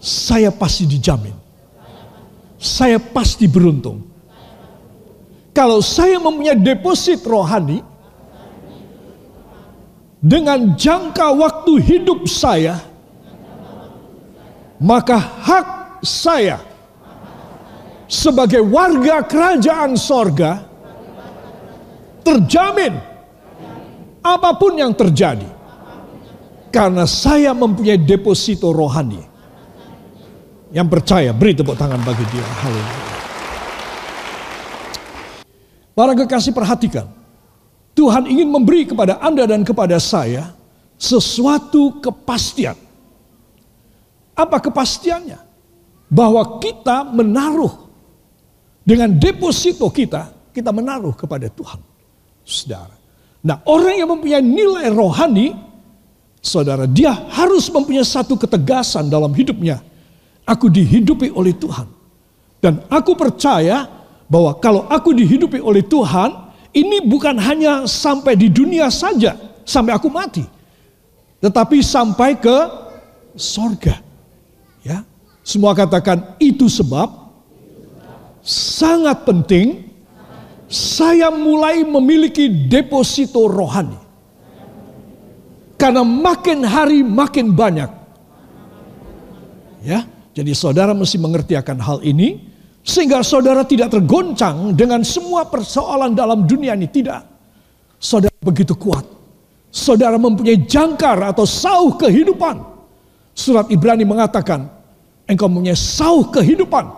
saya 0.00 0.48
pasti 0.48 0.88
dijamin. 0.88 1.36
Saya 2.60 3.00
pasti 3.00 3.48
beruntung. 3.48 4.04
Kalau 5.56 5.80
saya 5.80 6.20
mempunyai 6.20 6.60
deposit 6.60 7.24
rohani, 7.24 7.80
dengan 10.20 10.76
jangka 10.76 11.32
waktu 11.32 11.72
hidup 11.80 12.28
saya, 12.28 12.76
maka 14.76 15.16
hak 15.16 15.68
saya 16.04 16.60
sebagai 18.04 18.60
warga 18.60 19.24
kerajaan 19.24 19.96
sorga 19.96 20.64
terjamin 22.20 22.96
apa 24.20 24.50
pun 24.56 24.76
yang 24.76 24.92
terjadi. 24.92 25.59
Karena 26.70 27.02
saya 27.06 27.50
mempunyai 27.50 27.98
deposito 27.98 28.70
rohani. 28.70 29.26
Yang 30.70 30.86
percaya, 30.86 31.30
beri 31.34 31.58
tepuk 31.58 31.74
tangan 31.74 31.98
bagi 32.06 32.22
dia. 32.30 32.46
Haleluya. 32.46 33.10
Para 35.90 36.14
kekasih 36.14 36.54
perhatikan. 36.54 37.10
Tuhan 37.92 38.30
ingin 38.30 38.48
memberi 38.48 38.86
kepada 38.86 39.18
Anda 39.18 39.50
dan 39.50 39.66
kepada 39.66 39.98
saya 39.98 40.54
sesuatu 40.94 41.98
kepastian. 41.98 42.78
Apa 44.32 44.62
kepastiannya? 44.62 45.36
Bahwa 46.06 46.62
kita 46.62 47.04
menaruh 47.04 47.90
dengan 48.86 49.12
deposito 49.12 49.90
kita, 49.92 50.32
kita 50.54 50.70
menaruh 50.72 51.12
kepada 51.12 51.50
Tuhan. 51.50 51.82
Saudara. 52.46 52.96
Nah 53.44 53.60
orang 53.68 53.94
yang 54.00 54.08
mempunyai 54.10 54.42
nilai 54.42 54.88
rohani, 54.88 55.52
Saudara, 56.40 56.88
dia 56.88 57.12
harus 57.12 57.68
mempunyai 57.68 58.04
satu 58.04 58.32
ketegasan 58.40 59.12
dalam 59.12 59.28
hidupnya. 59.36 59.84
Aku 60.48 60.72
dihidupi 60.72 61.28
oleh 61.36 61.52
Tuhan. 61.52 61.84
Dan 62.60 62.80
aku 62.88 63.12
percaya 63.12 63.84
bahwa 64.24 64.56
kalau 64.56 64.88
aku 64.88 65.12
dihidupi 65.12 65.60
oleh 65.60 65.84
Tuhan, 65.84 66.32
ini 66.72 67.04
bukan 67.04 67.36
hanya 67.36 67.84
sampai 67.84 68.40
di 68.40 68.48
dunia 68.48 68.88
saja, 68.88 69.36
sampai 69.68 69.92
aku 69.92 70.08
mati. 70.08 70.44
Tetapi 71.44 71.84
sampai 71.84 72.40
ke 72.40 72.56
sorga. 73.36 74.00
Ya, 74.80 75.04
semua 75.44 75.76
katakan 75.76 76.40
itu 76.40 76.72
sebab 76.72 77.20
sangat 78.40 79.28
penting 79.28 79.92
saya 80.72 81.28
mulai 81.28 81.84
memiliki 81.84 82.48
deposito 82.48 83.44
rohani. 83.44 83.99
Karena 85.80 86.04
makin 86.04 86.60
hari 86.60 87.00
makin 87.00 87.56
banyak. 87.56 87.88
Ya, 89.80 90.04
jadi 90.36 90.52
saudara 90.52 90.92
mesti 90.92 91.16
mengerti 91.16 91.56
akan 91.56 91.80
hal 91.80 91.98
ini 92.04 92.36
sehingga 92.84 93.24
saudara 93.24 93.64
tidak 93.64 93.88
tergoncang 93.88 94.76
dengan 94.76 95.00
semua 95.00 95.48
persoalan 95.48 96.12
dalam 96.12 96.44
dunia 96.44 96.76
ini 96.76 96.84
tidak. 96.84 97.24
Saudara 97.96 98.36
begitu 98.44 98.76
kuat. 98.76 99.08
Saudara 99.72 100.20
mempunyai 100.20 100.68
jangkar 100.68 101.16
atau 101.32 101.48
sauh 101.48 101.96
kehidupan. 101.96 102.60
Surat 103.32 103.72
Ibrani 103.72 104.04
mengatakan, 104.04 104.68
engkau 105.24 105.48
mempunyai 105.48 105.78
sauh 105.78 106.28
kehidupan. 106.28 106.92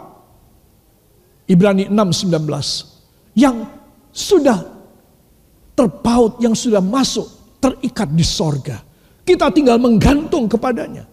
Ibrani 1.46 1.86
6:19 1.86 3.38
yang 3.38 3.62
sudah 4.10 4.58
terpaut 5.78 6.42
yang 6.42 6.58
sudah 6.58 6.82
masuk 6.82 7.41
terikat 7.62 8.10
di 8.10 8.26
sorga. 8.26 8.82
Kita 9.22 9.54
tinggal 9.54 9.78
menggantung 9.78 10.50
kepadanya. 10.50 11.06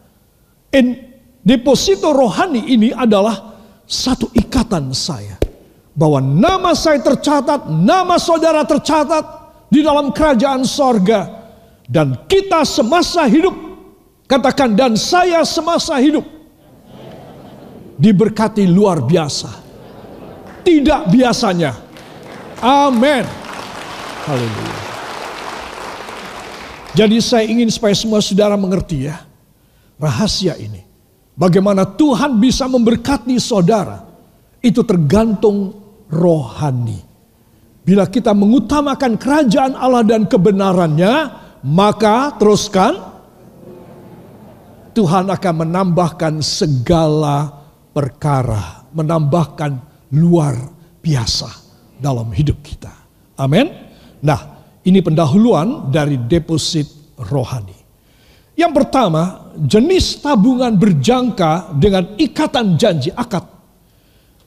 And 0.73 0.97
deposito 1.45 2.09
rohani 2.09 2.65
ini 2.73 2.89
adalah 2.89 3.53
satu 3.85 4.33
ikatan 4.33 4.89
saya. 4.97 5.37
Bahwa 5.93 6.17
nama 6.17 6.73
saya 6.73 6.97
tercatat, 7.05 7.69
nama 7.69 8.17
saudara 8.17 8.65
tercatat 8.65 9.25
di 9.69 9.85
dalam 9.85 10.09
kerajaan 10.09 10.65
sorga. 10.65 11.37
Dan 11.85 12.25
kita 12.25 12.65
semasa 12.65 13.29
hidup, 13.29 13.53
katakan 14.25 14.73
dan 14.73 14.97
saya 14.97 15.45
semasa 15.45 16.01
hidup. 16.01 16.25
Diberkati 17.99 18.63
luar 18.65 19.03
biasa. 19.03 19.51
Tidak 20.63 21.11
biasanya. 21.11 21.75
Amin. 22.63 23.25
Haleluya. 24.23 24.88
Jadi 26.97 27.21
saya 27.21 27.45
ingin 27.45 27.69
supaya 27.69 27.93
semua 27.93 28.19
saudara 28.19 28.57
mengerti 28.57 29.05
ya. 29.05 29.21
Rahasia 29.99 30.57
ini. 30.57 30.81
Bagaimana 31.37 31.87
Tuhan 31.87 32.39
bisa 32.41 32.67
memberkati 32.67 33.35
saudara. 33.39 34.03
Itu 34.59 34.83
tergantung 34.83 35.71
rohani. 36.11 36.99
Bila 37.85 38.05
kita 38.05 38.35
mengutamakan 38.35 39.15
kerajaan 39.15 39.73
Allah 39.73 40.03
dan 40.03 40.27
kebenarannya, 40.27 41.13
maka 41.63 42.35
teruskan 42.35 42.99
Tuhan 44.91 45.31
akan 45.31 45.53
menambahkan 45.63 46.43
segala 46.43 47.47
perkara, 47.95 48.83
menambahkan 48.91 49.79
luar 50.11 50.59
biasa 50.99 51.47
dalam 52.03 52.27
hidup 52.35 52.59
kita. 52.59 52.91
Amin. 53.39 53.71
Nah, 54.19 54.58
ini 54.87 54.99
pendahuluan 55.03 55.91
dari 55.91 56.15
deposit 56.15 56.87
rohani. 57.19 57.75
Yang 58.59 58.71
pertama, 58.75 59.51
jenis 59.55 60.19
tabungan 60.19 60.75
berjangka 60.75 61.75
dengan 61.79 62.15
ikatan 62.19 62.75
janji 62.75 63.07
akad 63.15 63.47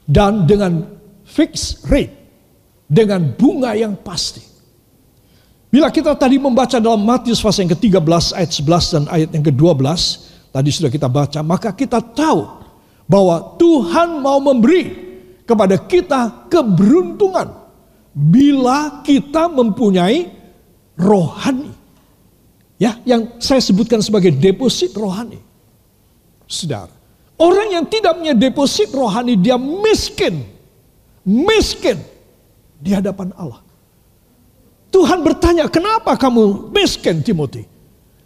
dan 0.04 0.44
dengan 0.44 0.84
fixed 1.24 1.88
rate 1.88 2.12
dengan 2.84 3.32
bunga 3.32 3.72
yang 3.72 3.96
pasti. 3.96 4.44
Bila 5.72 5.88
kita 5.88 6.12
tadi 6.12 6.36
membaca 6.36 6.76
dalam 6.76 7.00
Matius 7.00 7.40
pasal 7.40 7.64
yang 7.64 7.72
ke-13 7.72 8.36
ayat 8.36 8.50
11 8.52 8.92
dan 8.92 9.04
ayat 9.08 9.28
yang 9.32 9.44
ke-12, 9.48 9.80
tadi 10.52 10.68
sudah 10.68 10.92
kita 10.92 11.08
baca, 11.08 11.40
maka 11.40 11.72
kita 11.72 11.96
tahu 12.12 12.44
bahwa 13.08 13.56
Tuhan 13.56 14.20
mau 14.20 14.36
memberi 14.36 14.92
kepada 15.48 15.80
kita 15.80 16.52
keberuntungan 16.52 17.61
bila 18.12 19.00
kita 19.02 19.48
mempunyai 19.48 20.28
rohani. 20.96 21.72
Ya, 22.76 22.98
yang 23.06 23.40
saya 23.40 23.62
sebutkan 23.62 24.02
sebagai 24.04 24.34
deposit 24.34 24.92
rohani. 24.92 25.38
Saudara, 26.44 26.92
orang 27.40 27.80
yang 27.80 27.84
tidak 27.88 28.18
punya 28.18 28.34
deposit 28.36 28.92
rohani 28.92 29.38
dia 29.38 29.56
miskin. 29.56 30.44
Miskin 31.22 32.02
di 32.82 32.90
hadapan 32.90 33.30
Allah. 33.38 33.62
Tuhan 34.90 35.22
bertanya, 35.22 35.70
"Kenapa 35.70 36.18
kamu 36.18 36.74
miskin, 36.74 37.22
Timothy? 37.22 37.64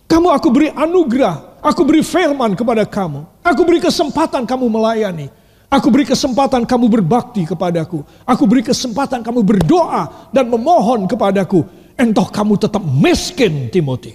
Kamu 0.09 0.33
aku 0.33 0.49
beri 0.49 0.73
anugerah, 0.73 1.61
aku 1.61 1.83
beri 1.83 2.01
firman 2.01 2.55
kepada 2.55 2.87
kamu. 2.87 3.27
Aku 3.43 3.63
beri 3.67 3.83
kesempatan 3.83 4.47
kamu 4.47 4.71
melayani. 4.71 5.29
Aku 5.67 5.91
beri 5.91 6.07
kesempatan 6.07 6.63
kamu 6.63 6.87
berbakti 6.87 7.43
kepadaku. 7.43 8.07
Aku 8.23 8.47
beri 8.47 8.63
kesempatan 8.63 9.21
kamu 9.27 9.43
berdoa 9.43 10.31
dan 10.31 10.47
memohon 10.47 11.11
kepadaku. 11.11 11.67
Entah 11.99 12.29
kamu 12.31 12.55
tetap 12.55 12.83
miskin, 12.87 13.67
Timothy." 13.75 14.15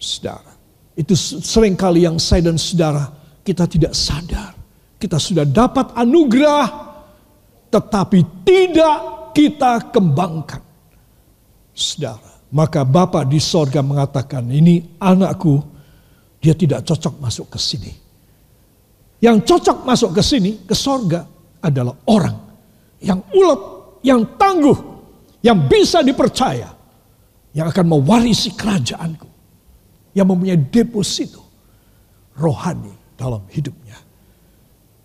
Saudara, 0.00 0.56
itu 0.96 1.14
sering 1.44 1.76
kali 1.78 2.08
yang 2.08 2.16
saya 2.16 2.50
dan 2.50 2.58
saudara 2.58 3.06
kita 3.46 3.68
tidak 3.70 3.92
sadar. 3.94 4.56
Kita 4.98 5.18
sudah 5.18 5.46
dapat 5.46 5.92
anugerah, 5.94 6.66
tetapi 7.70 8.46
tidak 8.46 8.98
kita 9.34 9.92
kembangkan. 9.92 10.62
Saudara, 11.74 12.32
maka 12.54 12.82
Bapak 12.82 13.26
di 13.28 13.38
sorga 13.38 13.82
mengatakan, 13.82 14.46
ini 14.50 14.98
anakku, 14.98 15.58
dia 16.42 16.54
tidak 16.54 16.86
cocok 16.86 17.14
masuk 17.18 17.46
ke 17.50 17.58
sini. 17.58 18.01
Yang 19.22 19.36
cocok 19.46 19.86
masuk 19.86 20.10
ke 20.18 20.22
sini, 20.22 20.66
ke 20.66 20.74
sorga, 20.74 21.22
adalah 21.62 21.94
orang 22.10 22.36
yang 22.98 23.22
ulet, 23.30 23.60
yang 24.02 24.34
tangguh, 24.34 24.74
yang 25.46 25.70
bisa 25.70 26.02
dipercaya, 26.02 26.74
yang 27.54 27.70
akan 27.70 27.86
mewarisi 27.86 28.50
kerajaanku 28.58 29.32
yang 30.12 30.28
mempunyai 30.28 30.60
deposito 30.60 31.40
rohani 32.36 32.92
dalam 33.16 33.44
hidupnya. 33.48 33.96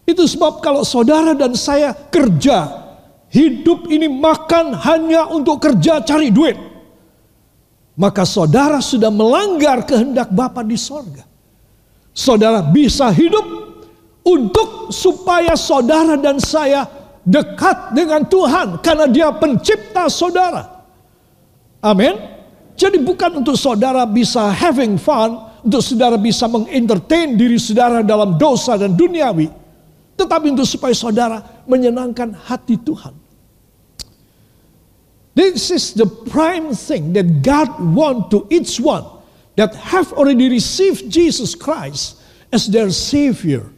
Itu 0.07 0.23
sebab 0.23 0.63
kalau 0.63 0.87
saudara 0.87 1.35
dan 1.35 1.51
saya 1.55 1.91
kerja, 1.91 2.87
hidup 3.31 3.91
ini 3.91 4.07
makan 4.07 4.71
hanya 4.87 5.27
untuk 5.27 5.59
kerja 5.59 5.99
cari 6.03 6.31
duit. 6.31 6.55
Maka 7.97 8.23
saudara 8.23 8.79
sudah 8.79 9.11
melanggar 9.11 9.83
kehendak 9.83 10.31
Bapa 10.31 10.63
di 10.63 10.79
sorga. 10.79 11.25
Saudara 12.15 12.63
bisa 12.63 13.09
hidup 13.11 13.66
untuk 14.27 14.91
supaya 14.91 15.55
saudara 15.55 16.19
dan 16.19 16.35
saya 16.43 16.83
dekat 17.23 17.95
dengan 17.95 18.27
Tuhan 18.27 18.83
karena 18.83 19.07
dia 19.07 19.31
pencipta 19.31 20.11
saudara. 20.11 20.83
Amin. 21.79 22.19
Jadi 22.75 22.99
bukan 22.99 23.41
untuk 23.41 23.55
saudara 23.55 24.03
bisa 24.03 24.51
having 24.51 24.99
fun, 24.99 25.39
untuk 25.63 25.79
saudara 25.79 26.19
bisa 26.19 26.45
mengentertain 26.45 27.39
diri 27.39 27.55
saudara 27.55 28.03
dalam 28.03 28.35
dosa 28.35 28.75
dan 28.75 28.93
duniawi. 28.93 29.49
Tetapi 30.17 30.51
untuk 30.51 30.67
supaya 30.67 30.93
saudara 30.93 31.63
menyenangkan 31.65 32.35
hati 32.35 32.75
Tuhan. 32.77 33.15
This 35.37 35.69
is 35.69 35.93
the 35.93 36.09
prime 36.09 36.73
thing 36.73 37.13
that 37.13 37.45
God 37.45 37.69
want 37.93 38.33
to 38.33 38.49
each 38.49 38.81
one 38.81 39.05
that 39.53 39.73
have 39.93 40.09
already 40.17 40.49
received 40.49 41.13
Jesus 41.13 41.53
Christ 41.53 42.17
as 42.49 42.65
their 42.65 42.89
Savior. 42.89 43.69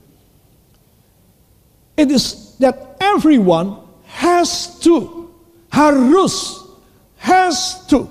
It 2.00 2.10
is 2.12 2.56
that 2.58 2.98
everyone 3.00 3.78
has 4.06 4.80
to, 4.80 5.34
harus, 5.72 6.68
has 7.18 7.86
to 7.88 8.10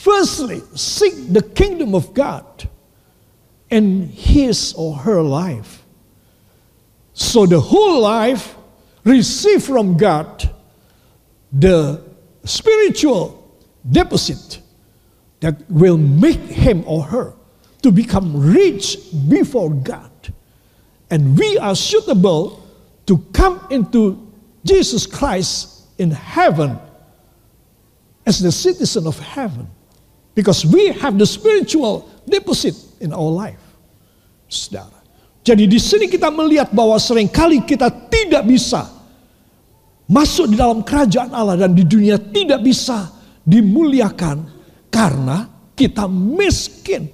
Firstly, 0.00 0.62
seek 0.74 1.30
the 1.30 1.42
kingdom 1.42 1.94
of 1.94 2.14
God 2.14 2.66
in 3.68 4.08
his 4.08 4.72
or 4.72 4.96
her 4.96 5.20
life. 5.20 5.84
So 7.12 7.44
the 7.44 7.60
whole 7.60 8.00
life 8.00 8.56
receive 9.04 9.62
from 9.62 9.98
God 9.98 10.48
the 11.52 12.02
spiritual 12.44 13.60
deposit 13.90 14.60
that 15.40 15.70
will 15.70 15.98
make 15.98 16.40
him 16.40 16.82
or 16.86 17.02
her 17.02 17.34
to 17.82 17.92
become 17.92 18.34
rich 18.34 18.96
before 19.28 19.68
God. 19.68 20.09
And 21.10 21.36
we 21.36 21.58
are 21.58 21.74
suitable 21.74 22.62
to 23.06 23.18
come 23.34 23.66
into 23.70 24.30
Jesus 24.62 25.06
Christ 25.06 25.90
in 25.98 26.10
heaven 26.14 26.78
as 28.24 28.38
the 28.38 28.54
citizen 28.54 29.06
of 29.10 29.18
heaven. 29.18 29.66
Because 30.34 30.64
we 30.64 30.94
have 31.02 31.18
the 31.18 31.26
spiritual 31.26 32.08
deposit 32.30 32.78
in 33.02 33.12
our 33.12 33.30
life. 33.30 33.58
Saudara. 34.46 35.02
Jadi 35.42 35.66
di 35.66 35.80
sini 35.82 36.06
kita 36.06 36.30
melihat 36.30 36.70
bahwa 36.70 36.94
sering 37.02 37.26
kali 37.26 37.58
kita 37.64 37.90
tidak 37.90 38.46
bisa 38.46 38.86
masuk 40.06 40.54
di 40.54 40.56
dalam 40.58 40.86
kerajaan 40.86 41.34
Allah 41.34 41.66
dan 41.66 41.74
di 41.74 41.82
dunia 41.82 42.20
tidak 42.20 42.62
bisa 42.62 43.10
dimuliakan 43.42 44.46
karena 44.92 45.50
kita 45.74 46.06
miskin. 46.06 47.10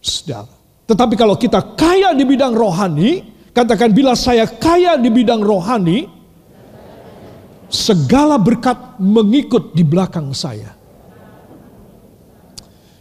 Saudara. 0.00 0.61
Tetapi 0.86 1.14
kalau 1.14 1.38
kita 1.38 1.78
kaya 1.78 2.12
di 2.12 2.26
bidang 2.26 2.52
rohani, 2.52 3.22
katakan 3.54 3.94
bila 3.94 4.18
saya 4.18 4.48
kaya 4.48 4.98
di 4.98 5.08
bidang 5.08 5.40
rohani, 5.40 6.04
segala 7.72 8.36
berkat 8.36 9.00
mengikut 9.00 9.72
di 9.72 9.80
belakang 9.86 10.34
saya. 10.36 10.74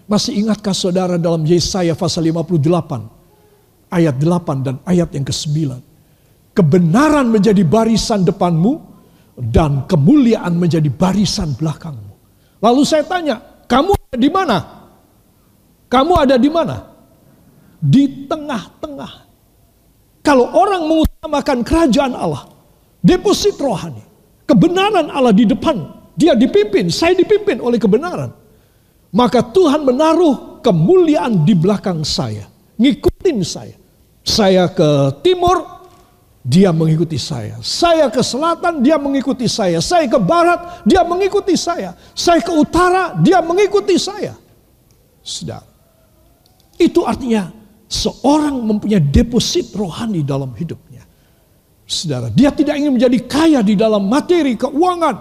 Masih 0.08 0.44
ingatkah 0.44 0.76
saudara 0.76 1.16
dalam 1.16 1.44
Yesaya 1.48 1.96
pasal 1.96 2.28
58 2.28 3.92
ayat 3.92 4.16
8 4.20 4.66
dan 4.66 4.76
ayat 4.84 5.12
yang 5.16 5.24
ke-9. 5.24 5.72
Kebenaran 6.52 7.32
menjadi 7.32 7.64
barisan 7.64 8.28
depanmu 8.28 8.92
dan 9.40 9.88
kemuliaan 9.88 10.60
menjadi 10.60 10.92
barisan 10.92 11.56
belakangmu. 11.56 12.12
Lalu 12.60 12.82
saya 12.84 13.08
tanya, 13.08 13.40
kamu 13.72 13.96
ada 13.96 14.18
di 14.20 14.30
mana? 14.32 14.58
Kamu 15.88 16.14
ada 16.20 16.36
di 16.36 16.50
mana? 16.52 16.91
Di 17.82 18.30
tengah-tengah. 18.30 19.14
Kalau 20.22 20.54
orang 20.54 20.86
mengutamakan 20.86 21.66
kerajaan 21.66 22.14
Allah, 22.14 22.46
deposit 23.02 23.58
rohani, 23.58 24.06
kebenaran 24.46 25.10
Allah 25.10 25.34
di 25.34 25.50
depan, 25.50 25.82
dia 26.14 26.38
dipimpin, 26.38 26.94
saya 26.94 27.18
dipimpin 27.18 27.58
oleh 27.58 27.82
kebenaran 27.82 28.30
Maka 29.12 29.44
Tuhan 29.44 29.84
menaruh 29.84 30.64
kemuliaan 30.64 31.44
di 31.44 31.52
belakang 31.52 32.02
saya. 32.08 32.48
Ngikutin 32.80 33.44
saya. 33.44 33.76
Saya 34.24 34.72
ke 34.72 35.20
timur, 35.20 35.84
dia 36.40 36.72
mengikuti 36.72 37.20
saya. 37.20 37.60
Saya 37.60 38.08
ke 38.08 38.24
selatan, 38.24 38.80
dia 38.80 38.96
mengikuti 38.96 39.52
saya. 39.52 39.84
Saya 39.84 40.08
ke 40.08 40.16
barat, 40.16 40.88
dia 40.88 41.04
mengikuti 41.04 41.60
saya. 41.60 41.92
Saya 42.16 42.40
ke 42.40 42.56
utara, 42.56 43.20
dia 43.20 43.44
mengikuti 43.44 44.00
saya. 44.00 44.32
Sudah. 45.20 45.60
Itu 46.80 47.04
artinya 47.04 47.52
seorang 47.92 48.56
mempunyai 48.64 49.04
deposit 49.04 49.76
rohani 49.76 50.24
dalam 50.24 50.56
hidupnya. 50.56 51.04
Saudara, 51.84 52.32
dia 52.32 52.56
tidak 52.56 52.80
ingin 52.80 52.96
menjadi 52.96 53.20
kaya 53.28 53.60
di 53.60 53.76
dalam 53.76 54.08
materi, 54.08 54.56
keuangan, 54.56 55.16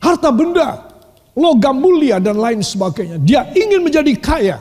harta 0.00 0.32
benda, 0.32 0.88
logam 1.36 1.76
mulia 1.76 2.16
dan 2.16 2.40
lain 2.40 2.64
sebagainya. 2.64 3.20
Dia 3.20 3.52
ingin 3.52 3.84
menjadi 3.84 4.16
kaya 4.16 4.56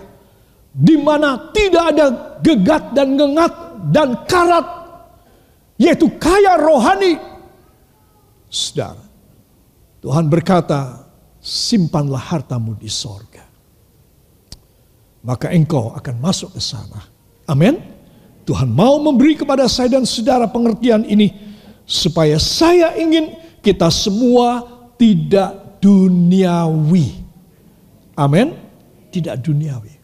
di 0.75 0.99
mana 0.99 1.49
tidak 1.55 1.83
ada 1.95 2.05
gegat 2.43 2.91
dan 2.91 3.15
ngengat 3.15 3.53
dan 3.87 4.19
karat 4.27 4.67
yaitu 5.79 6.11
kaya 6.19 6.59
rohani. 6.59 7.15
Saudara, 8.51 8.99
Tuhan 10.03 10.27
berkata, 10.27 11.07
simpanlah 11.39 12.19
hartamu 12.19 12.75
di 12.75 12.91
sorga. 12.91 13.47
Maka 15.23 15.55
engkau 15.55 15.95
akan 15.95 16.15
masuk 16.19 16.51
ke 16.55 16.61
sana. 16.63 17.18
Amin. 17.49 17.81
Tuhan 18.45 18.69
mau 18.69 19.01
memberi 19.01 19.33
kepada 19.33 19.65
saya 19.65 19.97
dan 19.97 20.05
saudara 20.05 20.45
pengertian 20.45 21.01
ini 21.05 21.33
supaya 21.89 22.37
saya 22.37 22.93
ingin 22.93 23.33
kita 23.65 23.89
semua 23.89 24.65
tidak 25.01 25.81
duniawi. 25.81 27.25
Amin. 28.13 28.53
Tidak 29.09 29.33
duniawi. 29.41 29.97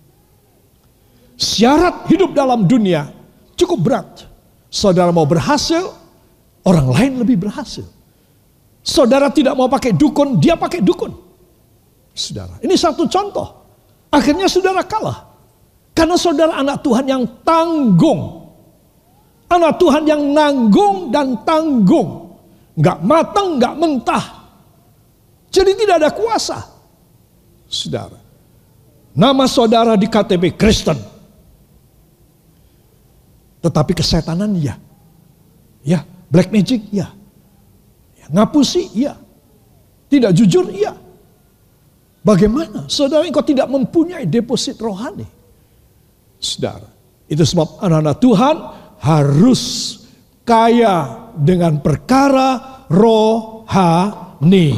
Syarat 1.37 2.09
hidup 2.09 2.33
dalam 2.33 2.65
dunia 2.65 3.13
cukup 3.53 3.79
berat. 3.81 4.09
Saudara 4.73 5.13
mau 5.13 5.23
berhasil, 5.29 5.93
orang 6.65 6.87
lain 6.91 7.11
lebih 7.23 7.47
berhasil. 7.47 7.85
Saudara 8.85 9.31
tidak 9.31 9.55
mau 9.55 9.69
pakai 9.71 9.93
dukun, 9.95 10.37
dia 10.37 10.57
pakai 10.57 10.83
dukun. 10.83 11.13
Saudara, 12.15 12.59
ini 12.63 12.75
satu 12.75 13.07
contoh. 13.07 13.65
Akhirnya 14.11 14.47
saudara 14.47 14.83
kalah. 14.83 15.34
Karena 15.95 16.19
saudara 16.19 16.59
anak 16.59 16.83
Tuhan 16.83 17.07
yang 17.07 17.23
tanggung. 17.47 18.51
Anak 19.47 19.79
Tuhan 19.79 20.03
yang 20.03 20.35
nanggung 20.35 21.07
dan 21.07 21.39
tanggung. 21.47 22.35
Nggak 22.75 22.99
matang, 23.07 23.55
nggak 23.55 23.75
mentah. 23.79 24.25
Jadi 25.47 25.71
tidak 25.79 26.03
ada 26.03 26.11
kuasa. 26.11 26.59
Saudara. 27.71 28.19
Nama 29.15 29.47
saudara 29.47 29.95
di 29.95 30.11
KTP 30.11 30.59
Kristen. 30.59 30.99
Tetapi 33.63 33.95
kesetanan 33.95 34.51
ya. 34.59 34.75
Ya, 35.79 36.03
black 36.27 36.51
magic 36.51 36.91
ya. 36.91 37.07
ya 38.19 38.25
ngapusi 38.35 38.91
ya. 38.91 39.15
Tidak 40.11 40.35
jujur 40.35 40.67
iya. 40.75 40.91
Bagaimana? 42.19 42.91
Saudara 42.91 43.23
engkau 43.23 43.45
tidak 43.47 43.71
mempunyai 43.71 44.27
deposit 44.27 44.75
rohani 44.75 45.34
saudara. 46.45 46.89
Itu 47.25 47.41
sebab 47.41 47.81
anak-anak 47.81 48.17
Tuhan 48.21 48.55
harus 49.01 49.61
kaya 50.45 51.25
dengan 51.33 51.81
perkara 51.81 52.85
rohani. 52.87 54.77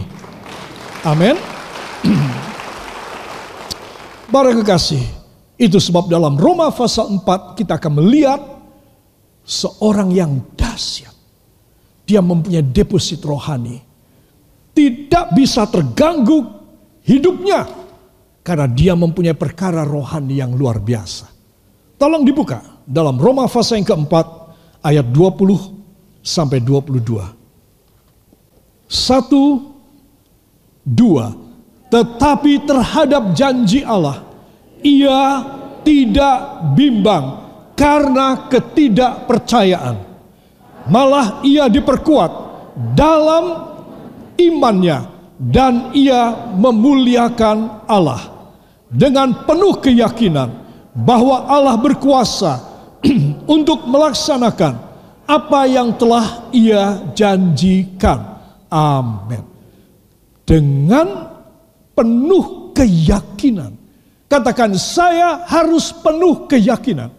Amin. 1.03 1.36
Para 4.34 4.51
kekasih, 4.56 5.03
itu 5.56 5.80
sebab 5.80 6.08
dalam 6.08 6.36
Roma 6.36 6.71
pasal 6.71 7.19
4 7.19 7.56
kita 7.60 7.80
akan 7.80 7.93
melihat 8.03 8.41
seorang 9.47 10.12
yang 10.12 10.43
dahsyat. 10.56 11.15
Dia 12.08 12.23
mempunyai 12.23 12.63
deposit 12.63 13.19
rohani. 13.23 13.84
Tidak 14.71 15.34
bisa 15.36 15.67
terganggu 15.67 16.43
hidupnya 17.03 17.65
karena 18.45 18.67
dia 18.69 18.93
mempunyai 18.95 19.36
perkara 19.36 19.84
rohani 19.84 20.39
yang 20.39 20.56
luar 20.56 20.80
biasa. 20.80 21.37
Tolong 21.97 22.21
dibuka 22.21 22.62
dalam 22.86 23.17
Roma 23.17 23.49
pasal 23.49 23.81
yang 23.81 23.89
keempat 23.89 24.25
ayat 24.86 25.10
20 25.10 26.21
sampai 26.21 26.62
22. 26.62 27.01
Satu, 28.86 29.73
dua. 30.86 31.33
Tetapi 31.89 32.63
terhadap 32.63 33.33
janji 33.33 33.81
Allah, 33.83 34.23
ia 34.86 35.43
tidak 35.81 36.69
bimbang 36.77 37.25
karena 37.73 38.47
ketidakpercayaan. 38.47 39.97
Malah 40.88 41.43
ia 41.43 41.67
diperkuat 41.67 42.31
dalam 42.95 43.67
imannya 44.39 45.10
dan 45.36 45.91
ia 45.91 46.53
memuliakan 46.55 47.89
Allah 47.89 48.21
dengan 48.88 49.33
penuh 49.43 49.75
keyakinan 49.83 50.66
bahwa 50.97 51.45
Allah 51.45 51.77
berkuasa 51.77 52.57
untuk 53.45 53.86
melaksanakan 53.86 54.81
apa 55.29 55.62
yang 55.69 55.93
telah 55.93 56.49
Ia 56.49 57.13
janjikan. 57.13 58.41
Amin. 58.73 59.45
Dengan 60.41 61.38
penuh 61.93 62.73
keyakinan. 62.73 63.77
Katakan 64.27 64.73
saya 64.75 65.45
harus 65.45 65.93
penuh 65.93 66.49
keyakinan. 66.49 67.13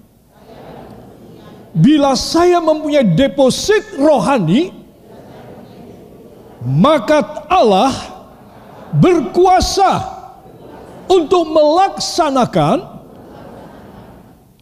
Bila 1.73 2.19
saya 2.19 2.59
mempunyai 2.59 3.07
deposit 3.15 3.97
rohani, 3.97 4.75
maka 6.65 7.47
Allah 7.47 7.95
berkuasa 8.93 10.03
untuk 11.07 11.49
melaksanakan 11.49 12.98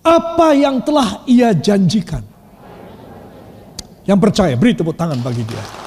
apa 0.06 0.54
yang 0.54 0.78
telah 0.86 1.26
ia 1.26 1.50
janjikan. 1.50 2.22
Yang 4.06 4.18
percaya, 4.22 4.54
beri 4.54 4.78
tepuk 4.78 4.94
tangan 4.94 5.18
bagi 5.18 5.42
dia. 5.42 5.85